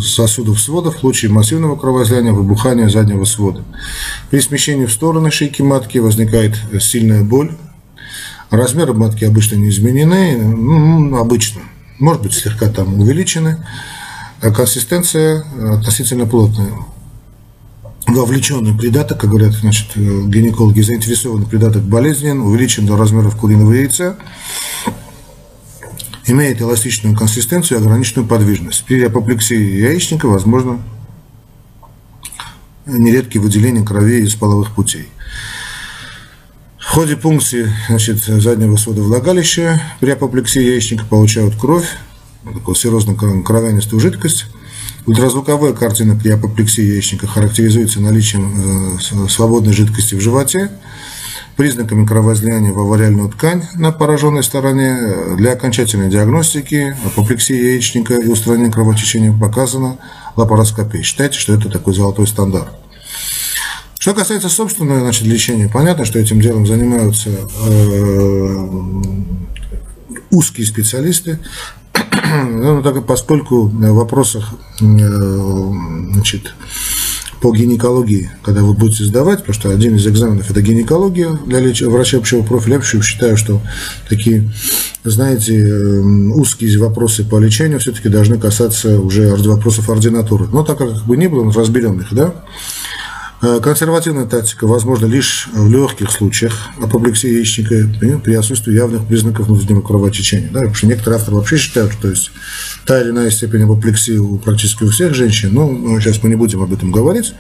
сосудов 0.05 0.61
свода 0.61 0.91
в 0.91 0.99
случае 0.99 1.31
массивного 1.31 1.77
кровоизлияния, 1.77 2.33
выбухания 2.33 2.91
заднего 2.91 3.25
свода. 3.25 3.65
При 4.31 4.41
смещении 4.41 4.85
в 4.85 4.93
стороны 4.93 5.31
шейки 5.31 5.63
матки 5.63 5.97
возникает 5.97 6.57
сильная 6.81 7.23
боль. 7.23 7.53
Размеры 8.51 8.93
матки 8.93 9.25
обычно 9.25 9.57
не 9.57 9.71
изменены, 9.71 10.37
ну, 10.37 11.17
обычно, 11.17 11.63
может 11.99 12.23
быть, 12.23 12.35
слегка 12.35 12.69
там 12.69 13.01
увеличены. 13.01 13.65
А 14.43 14.51
консистенция 14.51 15.45
относительно 15.77 16.27
плотная 16.27 16.71
вовлеченный 18.15 18.77
придаток, 18.77 19.21
как 19.21 19.31
говорят 19.31 19.53
значит, 19.53 19.89
э, 19.95 20.01
гинекологи, 20.01 20.81
заинтересованный 20.81 21.47
придаток 21.47 21.83
болезнен, 21.83 22.41
увеличен 22.41 22.87
до 22.87 22.97
размеров 22.97 23.37
куриного 23.37 23.73
яйца, 23.73 24.17
имеет 26.27 26.61
эластичную 26.61 27.17
консистенцию 27.17 27.79
и 27.79 27.83
ограниченную 27.83 28.27
подвижность. 28.29 28.85
При 28.85 29.03
апоплексии 29.03 29.57
яичника 29.57 30.27
возможно 30.27 30.81
нередкие 32.87 33.43
выделения 33.43 33.85
крови 33.85 34.23
из 34.23 34.35
половых 34.35 34.73
путей. 34.75 35.09
В 36.79 36.93
ходе 36.93 37.17
пункции 37.17 37.73
значит, 37.89 38.19
заднего 38.19 38.77
свода 38.77 39.03
влагалища 39.03 39.81
при 40.01 40.11
апоплексии 40.11 40.61
яичника 40.61 41.05
получают 41.05 41.55
кровь, 41.55 41.87
такую 42.45 42.75
серозно-кровянистую 42.75 44.01
жидкость, 44.01 44.47
Ультразвуковая 45.07 45.73
картина 45.73 46.15
при 46.17 46.31
апоплексии 46.31 46.83
яичника 46.83 47.27
характеризуется 47.27 48.01
наличием 48.01 48.97
э, 48.97 49.29
свободной 49.29 49.73
жидкости 49.73 50.15
в 50.15 50.21
животе, 50.21 50.71
признаками 51.57 52.07
кровоизлияния 52.07 52.73
в 52.73 52.79
авариальную 52.79 53.29
ткань 53.31 53.65
на 53.75 53.93
пораженной 53.93 54.43
стороне. 54.43 54.97
Для 55.37 55.53
окончательной 55.53 56.11
диагностики 56.11 56.97
апоплексии 57.05 57.55
яичника 57.55 58.15
и 58.15 58.29
устранения 58.29 58.71
кровотечения 58.71 59.37
показана 59.37 59.99
лапароскопия. 60.37 61.03
Считайте, 61.03 61.39
что 61.39 61.55
это 61.55 61.69
такой 61.69 61.95
золотой 61.95 62.27
стандарт. 62.27 62.71
Что 63.99 64.15
касается 64.15 64.49
собственного 64.49 65.01
значит, 65.01 65.27
лечения, 65.27 65.69
понятно, 65.69 66.07
что 66.07 66.19
этим 66.19 66.41
делом 66.41 66.67
занимаются 66.67 67.29
э, 67.29 68.67
узкие 70.31 70.67
специалисты, 70.67 71.39
ну, 72.13 72.83
так, 72.83 73.05
поскольку 73.07 73.67
в 73.67 73.95
вопросах 73.95 74.55
э, 74.81 74.85
значит, 74.85 76.55
по 77.41 77.55
гинекологии, 77.55 78.31
когда 78.43 78.63
вы 78.63 78.75
будете 78.75 79.05
сдавать, 79.05 79.41
потому 79.41 79.55
что 79.55 79.71
один 79.71 79.97
из 79.97 80.07
экзаменов– 80.07 80.51
это 80.51 80.61
гинекология 80.61 81.39
для 81.47 81.61
врача 81.89 82.19
общего 82.19 82.43
профиля. 82.43 82.81
Я 82.93 83.03
считаю, 83.03 83.37
что 83.37 83.61
такие, 84.09 84.51
знаете, 85.05 85.59
э, 85.59 86.01
узкие 86.01 86.79
вопросы 86.79 87.25
по 87.25 87.39
лечению 87.39 87.81
все-таки 87.81 88.09
должны 88.09 88.39
касаться 88.39 89.01
уже 89.01 89.35
вопросов 89.35 89.89
ординатуры. 89.89 90.49
Но 90.53 90.65
так 90.65 90.79
как 90.79 91.05
бы 91.05 91.17
ни 91.17 91.27
было, 91.27 91.51
разберем 91.53 92.01
их, 92.01 92.13
да? 92.13 92.35
Э, 93.43 93.59
консервативная 93.63 94.27
тактика 94.27 94.67
возможна 94.67 95.07
лишь 95.07 95.49
в 95.53 95.71
легких 95.71 96.11
случаях 96.11 96.69
апоплексии 96.79 97.29
яичника 97.29 97.89
при 98.23 98.35
отсутствии 98.35 98.75
явных 98.75 99.07
признаков 99.07 99.47
внутреннего 99.47 99.81
кровотечения. 99.81 100.49
Да, 100.49 100.61
потому 100.61 100.75
что 100.75 100.87
некоторые 100.87 101.19
авторы 101.19 101.37
вообще 101.37 101.57
считают, 101.57 101.93
что 101.93 102.09
есть 102.09 102.31
та 102.85 103.01
или 103.01 103.11
иная 103.11 103.31
степень 103.31 103.63
апоплексии 103.63 104.19
у 104.19 104.37
практически 104.37 104.85
у 104.85 104.91
всех 104.91 105.15
женщин, 105.15 105.55
но 105.55 105.69
ну, 105.71 105.99
сейчас 106.01 106.23
мы 106.23 106.29
не 106.29 106.35
будем 106.35 106.63
об 106.63 106.73
этом 106.73 106.93
говорить. 106.93 107.33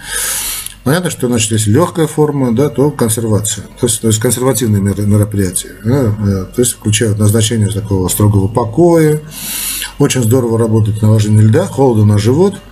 Понятно, 0.85 1.11
что 1.11 1.29
значит, 1.29 1.53
если 1.53 1.71
легкая 1.71 2.07
форма, 2.07 2.57
да, 2.57 2.71
то 2.71 2.91
консервация, 2.91 3.65
то 3.79 3.87
есть, 3.87 4.01
то 4.01 4.07
есть 4.07 4.19
консервативные 4.19 4.81
мероприятия, 4.81 5.73
да, 5.85 6.17
э, 6.19 6.47
то 6.55 6.63
есть 6.63 6.73
включают 6.73 7.19
назначение 7.19 7.69
такого 7.69 8.09
строгого 8.09 8.49
покоя, 8.49 9.21
очень 9.99 10.23
здорово 10.23 10.59
работает 10.59 11.03
наложение 11.03 11.43
льда, 11.43 11.67
холода 11.67 12.07
на 12.07 12.17
живот– 12.17 12.55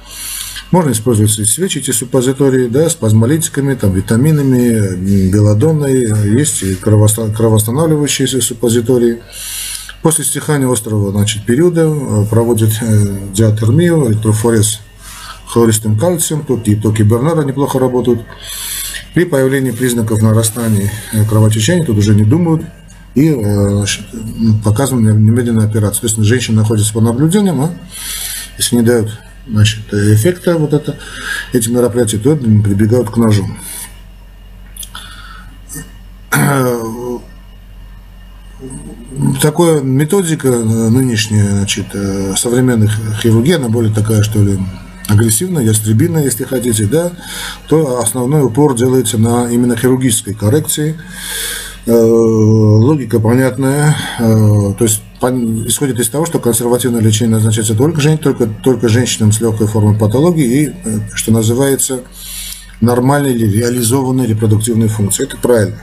можно 0.71 0.93
использовать 0.93 1.31
свечи, 1.31 1.79
эти 1.79 1.91
суппозитории, 1.91 2.69
да, 2.69 2.91
с 2.91 2.95
пазмолитиками, 2.95 3.75
там, 3.75 3.93
витаминами, 3.93 4.97
белодонной, 5.31 6.31
есть 6.39 6.81
кровоостанавливающие 6.81 8.27
суппозитории. 8.43 9.21
После 10.03 10.25
стихания 10.25 10.71
острого 10.71 11.11
значит, 11.11 11.45
периода 11.45 11.83
э, 11.83 12.25
проводят 12.31 12.71
э, 12.81 13.19
диатермию, 13.35 14.09
электрофорез 14.09 14.81
хлористым 15.49 15.99
кальцием, 15.99 16.45
токи 16.45 16.71
и 16.71 16.77
токи 16.77 17.03
Бернара 17.03 17.43
неплохо 17.43 17.81
работают. 17.81 18.21
При 19.15 19.25
появлении 19.25 19.73
признаков 19.73 20.23
нарастания 20.23 20.93
э, 21.13 21.25
кровотечения 21.25 21.85
тут 21.85 21.99
уже 21.99 22.15
не 22.15 22.23
думают 22.23 22.63
и 23.17 23.33
значит, 23.33 24.07
показывают 24.63 25.17
немедленную 25.19 25.69
операцию. 25.69 26.03
То 26.03 26.07
есть 26.07 26.29
женщина 26.29 26.59
находится 26.59 26.93
под 26.93 27.03
наблюдением, 27.03 27.61
а 27.63 27.71
если 28.57 28.77
не 28.77 28.83
дают 28.83 29.11
значит, 29.46 29.92
эффекта 29.92 30.57
вот 30.57 30.72
это, 30.72 30.96
эти 31.53 31.68
мероприятия, 31.68 32.18
то 32.18 32.37
прибегают 32.37 33.11
к 33.11 33.16
ножу. 33.16 33.46
Такая 39.40 39.81
методика 39.81 40.48
нынешняя, 40.48 41.48
значит, 41.51 41.87
современных 42.37 42.90
хирургии, 43.22 43.55
она 43.55 43.68
более 43.68 43.94
такая, 43.94 44.22
что 44.22 44.42
ли, 44.42 44.59
агрессивная, 45.09 45.64
ястребиная, 45.64 46.24
если 46.24 46.44
хотите, 46.44 46.85
да, 46.87 47.12
то 47.66 48.01
основной 48.01 48.42
упор 48.42 48.77
делается 48.77 49.18
на 49.18 49.51
именно 49.51 49.77
хирургической 49.77 50.35
коррекции. 50.35 50.98
Э, 51.88 51.90
логика 51.90 53.18
понятная, 53.18 53.96
э, 54.18 54.74
то 54.77 54.85
есть 54.85 55.01
исходит 55.66 55.98
из 55.98 56.11
того, 56.11 56.27
что 56.27 56.38
консервативное 56.38 57.01
лечение 57.01 57.37
назначается 57.37 57.74
только, 57.74 58.03
жен, 58.03 58.18
только, 58.18 58.46
только 58.46 58.90
женщинам 58.90 59.33
с 59.33 59.40
легкой 59.40 59.68
формой 59.68 59.98
патологии 59.98 60.64
и, 60.64 60.66
э, 60.68 60.98
что 61.14 61.33
называется, 61.33 62.03
нормальной 62.83 63.33
или 63.33 63.46
реализованной 63.46 64.27
репродуктивной 64.27 64.88
функции. 64.88 65.24
Это 65.24 65.38
правильно. 65.38 65.83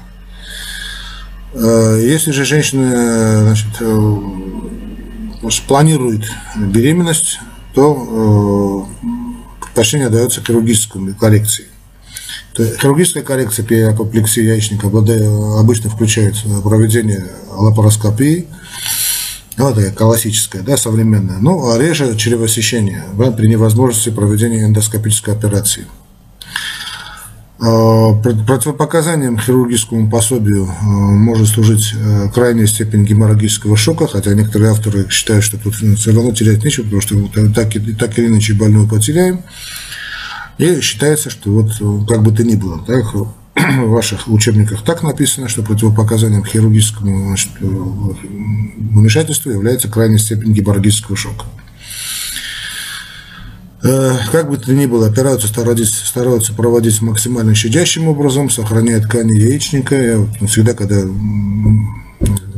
Если 1.55 2.31
же 2.31 2.45
женщина 2.45 3.55
значит, 3.55 3.67
планирует 5.67 6.25
беременность, 6.55 7.39
то 7.73 8.87
предпочтение 9.61 10.09
дается 10.09 10.41
хирургической 10.41 11.13
коррекции. 11.13 11.65
Хирургическая 12.57 13.23
коррекция 13.23 13.65
при 13.65 13.81
апоплексии 13.81 14.43
яичника 14.43 14.87
обычно 14.87 15.89
включает 15.89 16.35
проведение 16.63 17.25
лапароскопии, 17.51 18.47
ну, 19.57 19.69
это 19.69 19.91
классическое, 19.91 20.61
да, 20.63 20.75
современное. 20.75 21.37
Ну, 21.39 21.71
а 21.71 21.77
реже 21.77 22.15
чревосечение 22.17 23.05
да, 23.13 23.31
при 23.31 23.47
невозможности 23.47 24.09
проведения 24.09 24.65
эндоскопической 24.65 25.33
операции. 25.33 25.85
А, 27.57 28.13
противопоказанием 28.13 29.39
хирургическому 29.39 30.09
пособию 30.09 30.67
а, 30.67 30.83
может 30.83 31.47
служить 31.47 31.93
э, 31.95 32.29
крайняя 32.33 32.67
степень 32.67 33.05
геморрагического 33.05 33.77
шока, 33.77 34.07
хотя 34.07 34.33
некоторые 34.33 34.71
авторы 34.71 35.09
считают, 35.09 35.45
что 35.45 35.57
тут 35.57 35.75
все 35.75 36.11
равно 36.13 36.33
терять 36.33 36.65
нечего, 36.65 36.83
потому 36.83 37.01
что 37.01 37.53
так, 37.53 37.69
так 37.97 38.19
или 38.19 38.27
иначе 38.27 38.53
больную 38.55 38.89
потеряем. 38.89 39.41
И 40.57 40.79
считается, 40.79 41.29
что 41.29 41.51
вот 41.51 41.71
э, 41.81 42.05
как 42.07 42.23
бы 42.23 42.31
то 42.31 42.43
ни 42.43 42.55
было, 42.55 42.79
так, 42.85 43.13
в 43.55 43.89
ваших 43.89 44.27
учебниках 44.27 44.83
так 44.83 45.03
написано, 45.03 45.49
что 45.49 45.63
противопоказанием 45.63 46.45
хирургическому 46.45 47.27
значит, 47.27 47.51
э, 47.59 47.65
вмешательству 47.65 49.51
является 49.51 49.89
крайняя 49.89 50.17
степень 50.17 50.53
геморрагического 50.53 51.17
шока. 51.17 51.45
Э, 53.83 54.13
как 54.31 54.49
бы 54.49 54.57
то 54.57 54.73
ни 54.73 54.85
было, 54.85 55.07
операцию 55.07 55.49
стараются, 55.49 56.05
стараются 56.05 56.53
проводить 56.53 57.01
максимально 57.01 57.53
щадящим 57.53 58.07
образом, 58.07 58.49
сохраняя 58.49 59.01
ткани 59.01 59.33
яичника. 59.33 59.95
Я 59.95 60.19
вот 60.19 60.49
всегда, 60.49 60.73
когда 60.73 61.01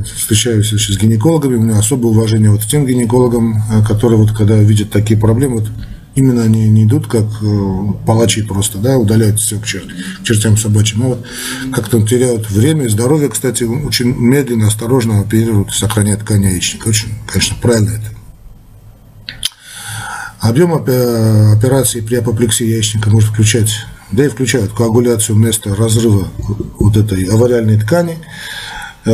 встречаюсь 0.05 0.71
с 0.71 0.97
гинекологами, 0.97 1.55
у 1.55 1.62
меня 1.63 1.79
особое 1.79 2.12
уважение 2.12 2.51
вот 2.51 2.62
к 2.62 2.67
тем 2.67 2.86
гинекологам, 2.86 3.60
которые 3.88 4.19
вот 4.19 4.31
когда 4.33 4.55
видят 4.55 4.91
такие 4.91 5.19
проблемы, 5.19 5.62
вот, 5.62 5.69
именно 6.17 6.41
они 6.41 6.67
не 6.67 6.86
идут 6.86 7.08
как 7.08 7.25
э, 7.41 7.80
палачи 8.06 8.41
просто, 8.41 8.80
да, 8.80 8.97
удаляют 8.97 9.39
все 9.39 9.60
к, 9.60 9.65
чер 9.65 9.84
к 10.19 10.23
чертям 10.23 10.58
собачьим, 10.58 11.03
а 11.03 11.08
вот 11.10 11.25
как-то 11.71 12.01
теряют 12.01 12.49
время 12.49 12.86
и 12.86 12.89
здоровье, 12.89 13.30
кстати, 13.30 13.63
очень 13.63 14.15
медленно, 14.17 14.67
осторожно 14.67 15.21
оперируют, 15.21 15.71
сохраняют 15.71 16.21
ткань 16.21 16.43
яичника. 16.43 16.88
Очень, 16.88 17.10
конечно, 17.27 17.56
правильно 17.62 17.91
это. 17.91 19.38
Объем 20.39 20.73
операции 20.73 22.01
при 22.01 22.15
апоплексии 22.15 22.65
яичника 22.65 23.12
может 23.12 23.30
включать, 23.30 23.71
да 24.12 24.25
и 24.25 24.30
включают 24.30 24.73
коагуляцию 24.73 25.36
вместо 25.36 25.75
разрыва 25.75 26.27
вот 26.80 26.97
этой 26.97 27.25
авариальной 27.25 27.80
ткани, 27.80 28.17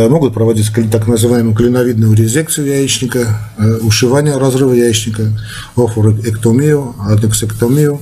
могут 0.09 0.33
проводить 0.33 0.71
так 0.91 1.07
называемую 1.07 1.55
клиновидную 1.55 2.13
резекцию 2.13 2.67
яичника, 2.67 3.51
э, 3.57 3.77
ушивание 3.81 4.37
разрыва 4.37 4.73
яичника, 4.73 5.31
офурэктомию, 5.75 6.95
адексэктомию. 6.99 7.99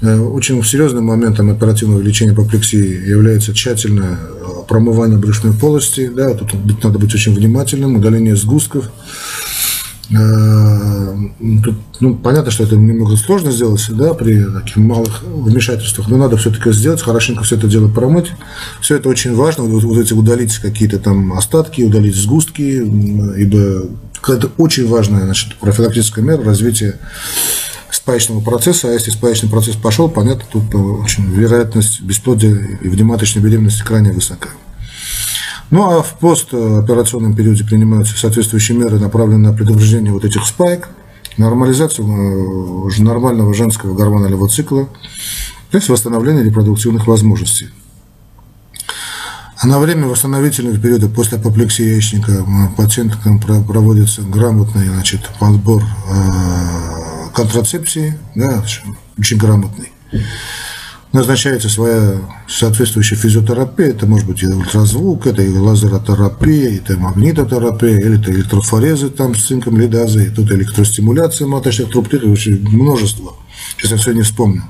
Э, 0.00 0.18
очень 0.18 0.62
серьезным 0.64 1.06
моментом 1.06 1.50
оперативного 1.50 2.00
лечения 2.00 2.32
апоплексии 2.32 3.08
является 3.08 3.52
тщательное 3.52 4.18
промывание 4.68 5.18
брюшной 5.18 5.52
полости. 5.52 6.10
Да, 6.14 6.34
тут 6.34 6.54
надо 6.82 6.98
быть 6.98 7.14
очень 7.14 7.34
внимательным, 7.34 7.96
удаление 7.96 8.36
сгустков, 8.36 8.86
Э, 8.86 9.41
тут, 10.08 11.76
ну, 12.00 12.14
понятно, 12.16 12.50
что 12.50 12.64
это 12.64 12.76
немного 12.76 13.16
сложно 13.16 13.50
сделать 13.50 13.84
да, 13.90 14.14
при 14.14 14.44
таких 14.44 14.76
малых 14.76 15.22
вмешательствах, 15.22 16.08
но 16.08 16.16
надо 16.16 16.36
все-таки 16.36 16.72
сделать, 16.72 17.00
хорошенько 17.00 17.44
все 17.44 17.56
это 17.56 17.68
дело 17.68 17.88
промыть. 17.88 18.32
Все 18.80 18.96
это 18.96 19.08
очень 19.08 19.34
важно, 19.34 19.64
вот, 19.64 19.84
вот 19.84 19.98
эти 19.98 20.12
удалить 20.12 20.56
какие-то 20.58 20.98
там 20.98 21.32
остатки, 21.32 21.82
удалить 21.82 22.16
сгустки, 22.16 22.62
ибо 22.62 23.86
это 24.28 24.50
очень 24.58 24.86
важная 24.86 25.24
значит, 25.24 25.56
профилактическая 25.56 26.24
мера 26.24 26.42
развития 26.44 26.98
спаечного 27.90 28.40
процесса, 28.40 28.88
а 28.88 28.92
если 28.92 29.10
спаечный 29.10 29.48
процесс 29.48 29.76
пошел, 29.76 30.08
понятно, 30.08 30.44
тут 30.50 30.74
очень 30.74 31.24
вероятность 31.30 32.00
бесплодия 32.00 32.78
и 32.80 32.88
внематочной 32.88 33.42
беременности 33.42 33.82
крайне 33.82 34.12
высока. 34.12 34.48
Ну 35.70 35.90
а 35.90 36.02
в 36.02 36.18
постоперационном 36.18 37.34
периоде 37.34 37.64
принимаются 37.64 38.16
соответствующие 38.16 38.76
меры, 38.76 38.98
направленные 38.98 39.50
на 39.50 39.56
предупреждение 39.56 40.12
вот 40.12 40.24
этих 40.24 40.46
спайк, 40.46 40.88
нормализацию 41.38 42.06
э, 42.06 43.02
нормального 43.02 43.54
женского 43.54 43.94
гормонального 43.94 44.48
цикла, 44.48 44.88
то 45.70 45.78
есть 45.78 45.88
восстановление 45.88 46.44
репродуктивных 46.44 47.06
возможностей. 47.06 47.68
А 49.58 49.66
на 49.66 49.78
время 49.78 50.08
восстановительного 50.08 50.76
периода 50.76 51.08
после 51.08 51.38
апоплексии 51.38 51.84
яичника 51.84 52.32
э, 52.32 52.44
пациенткам 52.76 53.40
проводится 53.40 54.22
грамотный 54.22 54.88
значит, 54.88 55.20
подбор 55.38 55.82
э, 55.82 57.30
контрацепции, 57.34 58.18
да, 58.34 58.62
очень 59.16 59.38
грамотный 59.38 59.92
назначается 61.12 61.68
своя 61.68 62.20
соответствующая 62.48 63.16
физиотерапия, 63.16 63.88
это 63.88 64.06
может 64.06 64.26
быть 64.26 64.42
и 64.42 64.46
ультразвук, 64.46 65.26
это 65.26 65.42
и 65.42 65.56
лазеротерапия, 65.56 66.76
это 66.78 66.96
магнитотерапия, 66.96 67.98
или 67.98 68.20
это 68.20 68.32
электрофорезы 68.32 69.10
там 69.10 69.34
с 69.34 69.46
цинком, 69.46 69.78
лидазой, 69.78 70.30
тут 70.30 70.50
электростимуляция 70.50 71.46
маточных 71.46 71.90
труб, 71.90 72.08
очень 72.12 72.66
множество. 72.68 73.34
Сейчас 73.76 73.92
я 73.92 73.96
все 73.98 74.12
не 74.12 74.22
вспомню. 74.22 74.62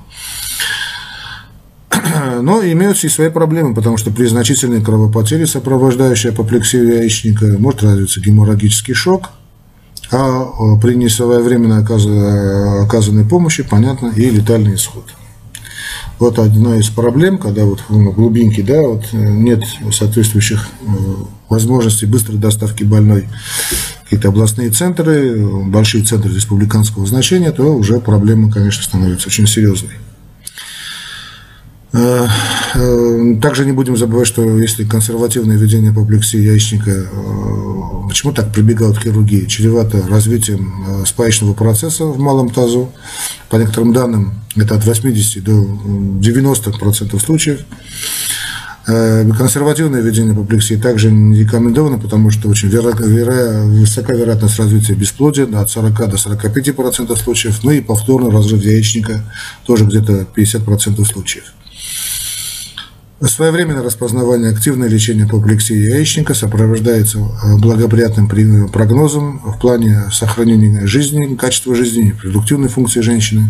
Но 2.43 2.61
имеются 2.63 3.07
и 3.07 3.11
свои 3.11 3.29
проблемы, 3.29 3.75
потому 3.75 3.97
что 3.97 4.11
при 4.11 4.27
значительной 4.27 4.83
кровопотере, 4.83 5.47
сопровождающей 5.47 6.31
апоплексию 6.31 6.89
яичника, 6.99 7.57
может 7.59 7.85
развиться 7.85 8.21
геморрагический 8.21 8.95
шок, 8.95 9.31
а 10.11 10.77
при 10.83 10.95
несвоевременно 10.95 11.79
оказанной 11.79 13.25
помощи, 13.25 13.63
понятно, 13.63 14.09
и 14.09 14.29
летальный 14.29 14.75
исход. 14.75 15.05
Вот 16.19 16.39
одна 16.39 16.77
из 16.77 16.89
проблем, 16.89 17.39
когда 17.39 17.65
вот 17.65 17.81
в 17.89 18.13
глубинке, 18.13 18.63
да, 18.63 18.81
вот 18.83 19.05
э, 19.13 19.17
нет 19.17 19.65
соответствующих 19.93 20.69
э, 20.81 20.85
возможностей 21.49 22.07
быстрой 22.07 22.39
доставки 22.39 22.85
больной 22.85 23.29
какие-то 24.05 24.29
областные 24.29 24.71
центры, 24.71 25.47
большие 25.67 26.05
центры 26.05 26.33
республиканского 26.33 27.07
значения, 27.07 27.51
то 27.51 27.75
уже 27.75 27.99
проблема, 27.99 28.51
конечно, 28.51 28.83
становится 28.83 29.29
очень 29.29 29.47
серьезной. 29.47 29.93
Э, 31.93 32.27
также 33.43 33.67
не 33.67 33.73
будем 33.73 33.97
забывать, 33.97 34.27
что 34.27 34.59
если 34.59 34.85
консервативное 34.85 35.57
ведение 35.57 35.91
апоплексии 35.91 36.39
яичника, 36.39 37.07
почему 38.09 38.33
так 38.33 38.53
прибегают 38.53 38.99
к 38.99 39.03
хирургии, 39.03 39.47
чревато 39.47 40.07
развитием 40.09 41.05
спаечного 41.07 41.55
процесса 41.55 42.05
в 42.05 42.19
малом 42.19 42.51
тазу, 42.51 42.93
по 43.51 43.57
некоторым 43.57 43.93
данным, 43.93 44.33
это 44.57 44.75
от 44.75 44.85
80 44.85 45.45
до 45.45 45.53
90% 45.53 47.19
случаев. 47.21 47.61
Э, 48.85 49.25
консервативное 49.39 50.01
ведение 50.01 50.33
апоплексии 50.33 50.75
также 50.75 51.13
не 51.13 51.41
рекомендовано, 51.41 51.99
потому 51.99 52.31
что 52.31 52.49
очень 52.49 52.69
веро, 52.69 52.93
веро, 52.99 53.65
высока 53.65 54.13
вероятность 54.13 54.59
развития 54.59 54.95
бесплодия, 54.95 55.47
от 55.57 55.71
40 55.71 56.11
до 56.11 56.17
45% 56.17 57.17
случаев, 57.17 57.63
ну 57.63 57.71
и 57.71 57.81
повторный 57.81 58.31
разрыв 58.31 58.63
яичника, 58.63 59.23
тоже 59.65 59.85
где-то 59.85 60.27
50% 60.35 61.05
случаев. 61.05 61.53
Своевременное 63.25 63.85
распознавание 63.85 64.51
активное 64.51 64.89
лечение 64.89 65.27
апоплексии 65.27 65.77
яичника 65.77 66.35
сопровождается 66.35 67.19
э, 67.19 67.57
благоприятным 67.57 68.29
прогнозом 68.69 69.39
в 69.45 69.61
плане 69.61 70.11
сохранения 70.11 70.87
жизни, 70.87 71.37
качества 71.37 71.77
жизни, 71.77 72.17
продуктивной 72.21 72.69
функции 72.69 73.01
женщины. 73.01 73.45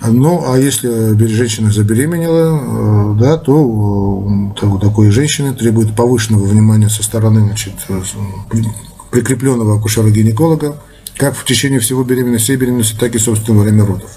Ну, 0.00 0.42
а 0.50 0.58
если 0.58 1.14
женщина 1.26 1.70
забеременела, 1.70 3.14
э, 3.14 3.20
да, 3.20 3.36
то 3.36 3.52
у 3.52 4.78
такой 4.80 5.10
женщины 5.10 5.54
требует 5.54 5.94
повышенного 5.94 6.46
внимания 6.46 6.88
со 6.88 7.02
стороны 7.02 7.40
значит, 7.40 7.74
э, 7.90 8.00
прикрепленного 9.10 9.76
акушера-гинеколога, 9.78 10.80
как 11.18 11.36
в 11.36 11.44
течение 11.44 11.78
всего 11.78 12.02
беременности, 12.04 12.52
беременности, 12.52 12.96
так 12.98 13.14
и, 13.14 13.18
собственно, 13.18 13.58
во 13.58 13.64
время 13.64 13.84
родов. 13.84 14.10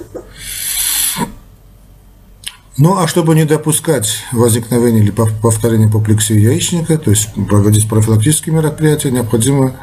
Ну, 2.78 2.96
а 2.98 3.08
чтобы 3.08 3.34
не 3.34 3.46
допускать 3.46 4.24
возникновения 4.32 5.00
или 5.00 5.10
повторения 5.10 5.88
апоплексии 5.88 6.40
яичника, 6.40 7.00
то 7.00 7.10
есть 7.10 7.30
проводить 7.50 7.90
профилактические 7.90 8.54
мероприятия, 8.54 9.10
необходимо 9.10 9.74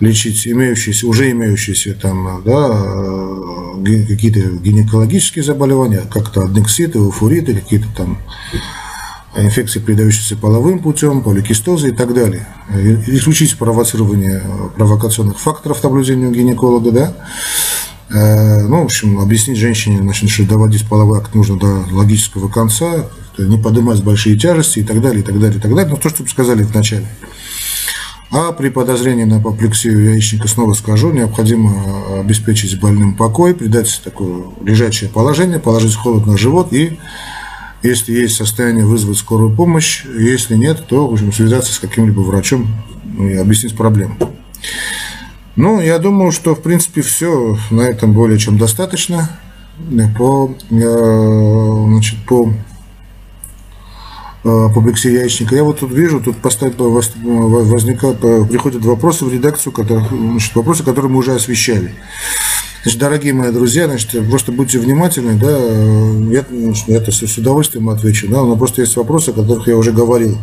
лечить 0.00 0.46
имеющиеся, 0.46 1.06
уже 1.06 1.30
имеющиеся 1.30 1.94
там, 1.94 2.42
да, 2.44 2.68
э, 2.68 4.06
какие-то 4.08 4.40
гинекологические 4.58 5.44
заболевания, 5.44 6.02
как-то 6.12 6.42
аднекситы, 6.42 6.98
уфуриты, 6.98 7.54
какие-то 7.54 7.86
там 7.96 8.18
инфекции, 9.36 9.78
передающиеся 9.78 10.36
половым 10.36 10.80
путем, 10.80 11.22
поликистозы 11.22 11.90
и 11.90 11.92
так 11.92 12.12
далее. 12.12 12.46
Исключить 13.06 13.56
провоцирование 13.56 14.42
провокационных 14.76 15.38
факторов 15.38 15.82
наблюдения 15.82 16.26
у 16.26 16.32
гинеколога, 16.32 16.90
да, 16.90 17.14
ну, 18.08 18.82
в 18.82 18.84
общем, 18.84 19.18
объяснить 19.18 19.58
женщине, 19.58 19.98
значит, 19.98 20.30
что 20.30 20.44
доводить 20.44 20.88
половой 20.88 21.18
акт 21.18 21.34
нужно 21.34 21.58
до 21.58 21.84
логического 21.90 22.48
конца, 22.48 23.06
не 23.38 23.58
поднимать 23.58 24.02
большие 24.02 24.38
тяжести 24.38 24.78
и 24.80 24.82
так 24.82 25.00
далее, 25.00 25.20
и 25.20 25.24
так 25.24 25.38
далее, 25.38 25.58
и 25.58 25.60
так 25.60 25.74
далее. 25.74 25.90
Но 25.90 25.96
то, 25.96 26.08
что 26.08 26.26
сказали 26.26 26.62
вначале. 26.62 27.06
А 28.30 28.52
при 28.52 28.70
подозрении 28.70 29.24
на 29.24 29.36
апоплексию 29.36 30.12
яичника, 30.12 30.48
снова 30.48 30.72
скажу, 30.74 31.12
необходимо 31.12 32.20
обеспечить 32.20 32.78
больным 32.80 33.14
покой, 33.14 33.54
придать 33.54 34.00
такое 34.04 34.44
лежачее 34.64 35.08
положение, 35.10 35.60
положить 35.60 35.94
холод 35.94 36.26
на 36.26 36.36
живот 36.36 36.72
и, 36.72 36.98
если 37.82 38.12
есть 38.12 38.36
состояние, 38.36 38.84
вызвать 38.84 39.18
скорую 39.18 39.54
помощь. 39.54 40.04
Если 40.04 40.56
нет, 40.56 40.84
то, 40.88 41.06
в 41.06 41.12
общем, 41.12 41.32
связаться 41.32 41.72
с 41.72 41.78
каким-либо 41.78 42.20
врачом 42.20 42.66
и 43.18 43.34
объяснить 43.34 43.76
проблему. 43.76 44.16
Ну, 45.56 45.80
я 45.80 45.98
думаю, 45.98 46.32
что, 46.32 46.54
в 46.54 46.60
принципе, 46.60 47.00
все 47.00 47.56
на 47.70 47.82
этом 47.82 48.12
более 48.12 48.38
чем 48.38 48.58
достаточно. 48.58 49.30
По, 50.18 50.54
э, 50.70 51.84
значит, 51.88 52.18
по 52.26 52.52
э, 54.44 54.68
публикации 54.74 55.14
яичника. 55.14 55.56
Я 55.56 55.64
вот 55.64 55.80
тут 55.80 55.92
вижу, 55.92 56.20
тут 56.20 56.36
поставить, 56.38 56.78
возникают, 56.78 58.20
приходят 58.20 58.84
вопросы 58.84 59.24
в 59.24 59.32
редакцию, 59.32 59.72
которые, 59.72 60.06
значит, 60.08 60.54
вопросы, 60.54 60.84
которые 60.84 61.10
мы 61.10 61.18
уже 61.18 61.34
освещали. 61.34 61.94
Значит, 62.82 63.00
дорогие 63.00 63.32
мои 63.32 63.50
друзья, 63.50 63.86
значит, 63.86 64.28
просто 64.30 64.52
будьте 64.52 64.78
внимательны, 64.78 65.34
да, 65.34 65.58
я, 66.32 66.44
я 66.86 66.96
это 66.96 67.10
с 67.10 67.36
удовольствием 67.36 67.88
отвечу, 67.88 68.28
да, 68.28 68.42
но 68.42 68.56
просто 68.56 68.82
есть 68.82 68.94
вопросы, 68.96 69.30
о 69.30 69.32
которых 69.32 69.66
я 69.66 69.76
уже 69.76 69.92
говорил. 69.92 70.38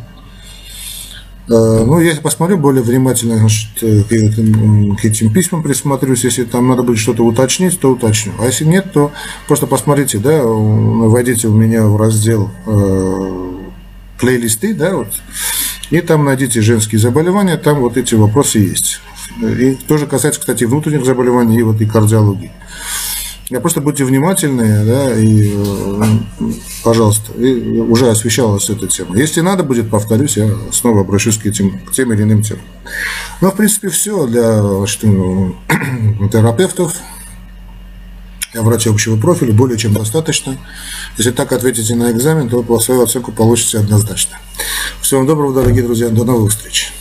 Э, 1.49 1.83
ну, 1.85 1.99
я 1.99 2.15
посмотрю 2.15 2.57
более 2.57 2.83
внимательно 2.83 3.37
значит, 3.37 3.69
к, 3.79 4.11
этим, 4.11 4.95
к 4.95 5.03
этим 5.03 5.33
письмам 5.33 5.61
присмотрюсь. 5.61 6.23
Если 6.23 6.43
там 6.43 6.67
надо 6.69 6.83
будет 6.83 6.99
что-то 6.99 7.23
уточнить, 7.23 7.79
то 7.79 7.91
уточню. 7.91 8.33
А 8.39 8.45
если 8.45 8.65
нет, 8.65 8.93
то 8.93 9.11
просто 9.47 9.67
посмотрите, 9.67 10.19
да, 10.19 10.41
войдите 10.43 11.47
у 11.47 11.53
меня 11.53 11.85
в 11.85 11.97
раздел 11.97 12.49
э, 12.65 13.59
плейлисты, 14.19 14.73
да, 14.73 14.95
вот, 14.95 15.09
и 15.89 15.99
там 16.01 16.23
найдите 16.23 16.61
женские 16.61 16.99
заболевания, 16.99 17.57
там 17.57 17.79
вот 17.79 17.97
эти 17.97 18.15
вопросы 18.15 18.59
есть. 18.59 19.01
И 19.41 19.75
тоже 19.87 20.07
касается, 20.07 20.39
кстати, 20.39 20.63
внутренних 20.63 21.05
заболеваний 21.05 21.59
и 21.59 21.63
вот 21.63 21.81
и 21.81 21.85
кардиологии. 21.85 22.51
Я 23.53 23.59
просто 23.59 23.81
будьте 23.81 24.03
внимательны, 24.03 24.83
да, 24.83 25.13
и, 25.13 25.53
э, 25.55 26.03
пожалуйста, 26.83 27.33
и 27.33 27.79
уже 27.81 28.09
освещалась 28.09 28.67
эта 28.71 28.87
тема. 28.87 29.15
Если 29.15 29.41
надо 29.41 29.61
будет, 29.63 29.91
повторюсь, 29.91 30.37
я 30.37 30.49
снова 30.71 31.01
обращусь 31.01 31.37
к, 31.37 31.45
этим, 31.45 31.85
к 31.85 31.91
тем 31.91 32.11
или 32.13 32.23
иным 32.23 32.41
темам. 32.41 32.63
Но, 33.41 33.51
в 33.51 33.55
принципе, 33.55 33.89
все 33.89 34.25
для 34.25 34.87
что, 34.87 35.05
ну, 35.05 35.55
терапевтов, 36.31 36.95
врача 38.55 38.89
общего 38.89 39.17
профиля 39.17 39.53
более 39.53 39.77
чем 39.77 39.93
достаточно. 39.93 40.57
Если 41.19 41.29
так 41.29 41.51
ответите 41.51 41.93
на 41.93 42.09
экзамен, 42.09 42.49
то 42.49 42.79
свою 42.79 43.03
оценку 43.03 43.31
получите 43.31 43.77
однозначно. 43.77 44.39
Всего 44.99 45.19
вам 45.19 45.27
доброго, 45.27 45.53
дорогие 45.53 45.83
друзья. 45.83 46.09
До 46.09 46.23
новых 46.23 46.53
встреч. 46.53 46.91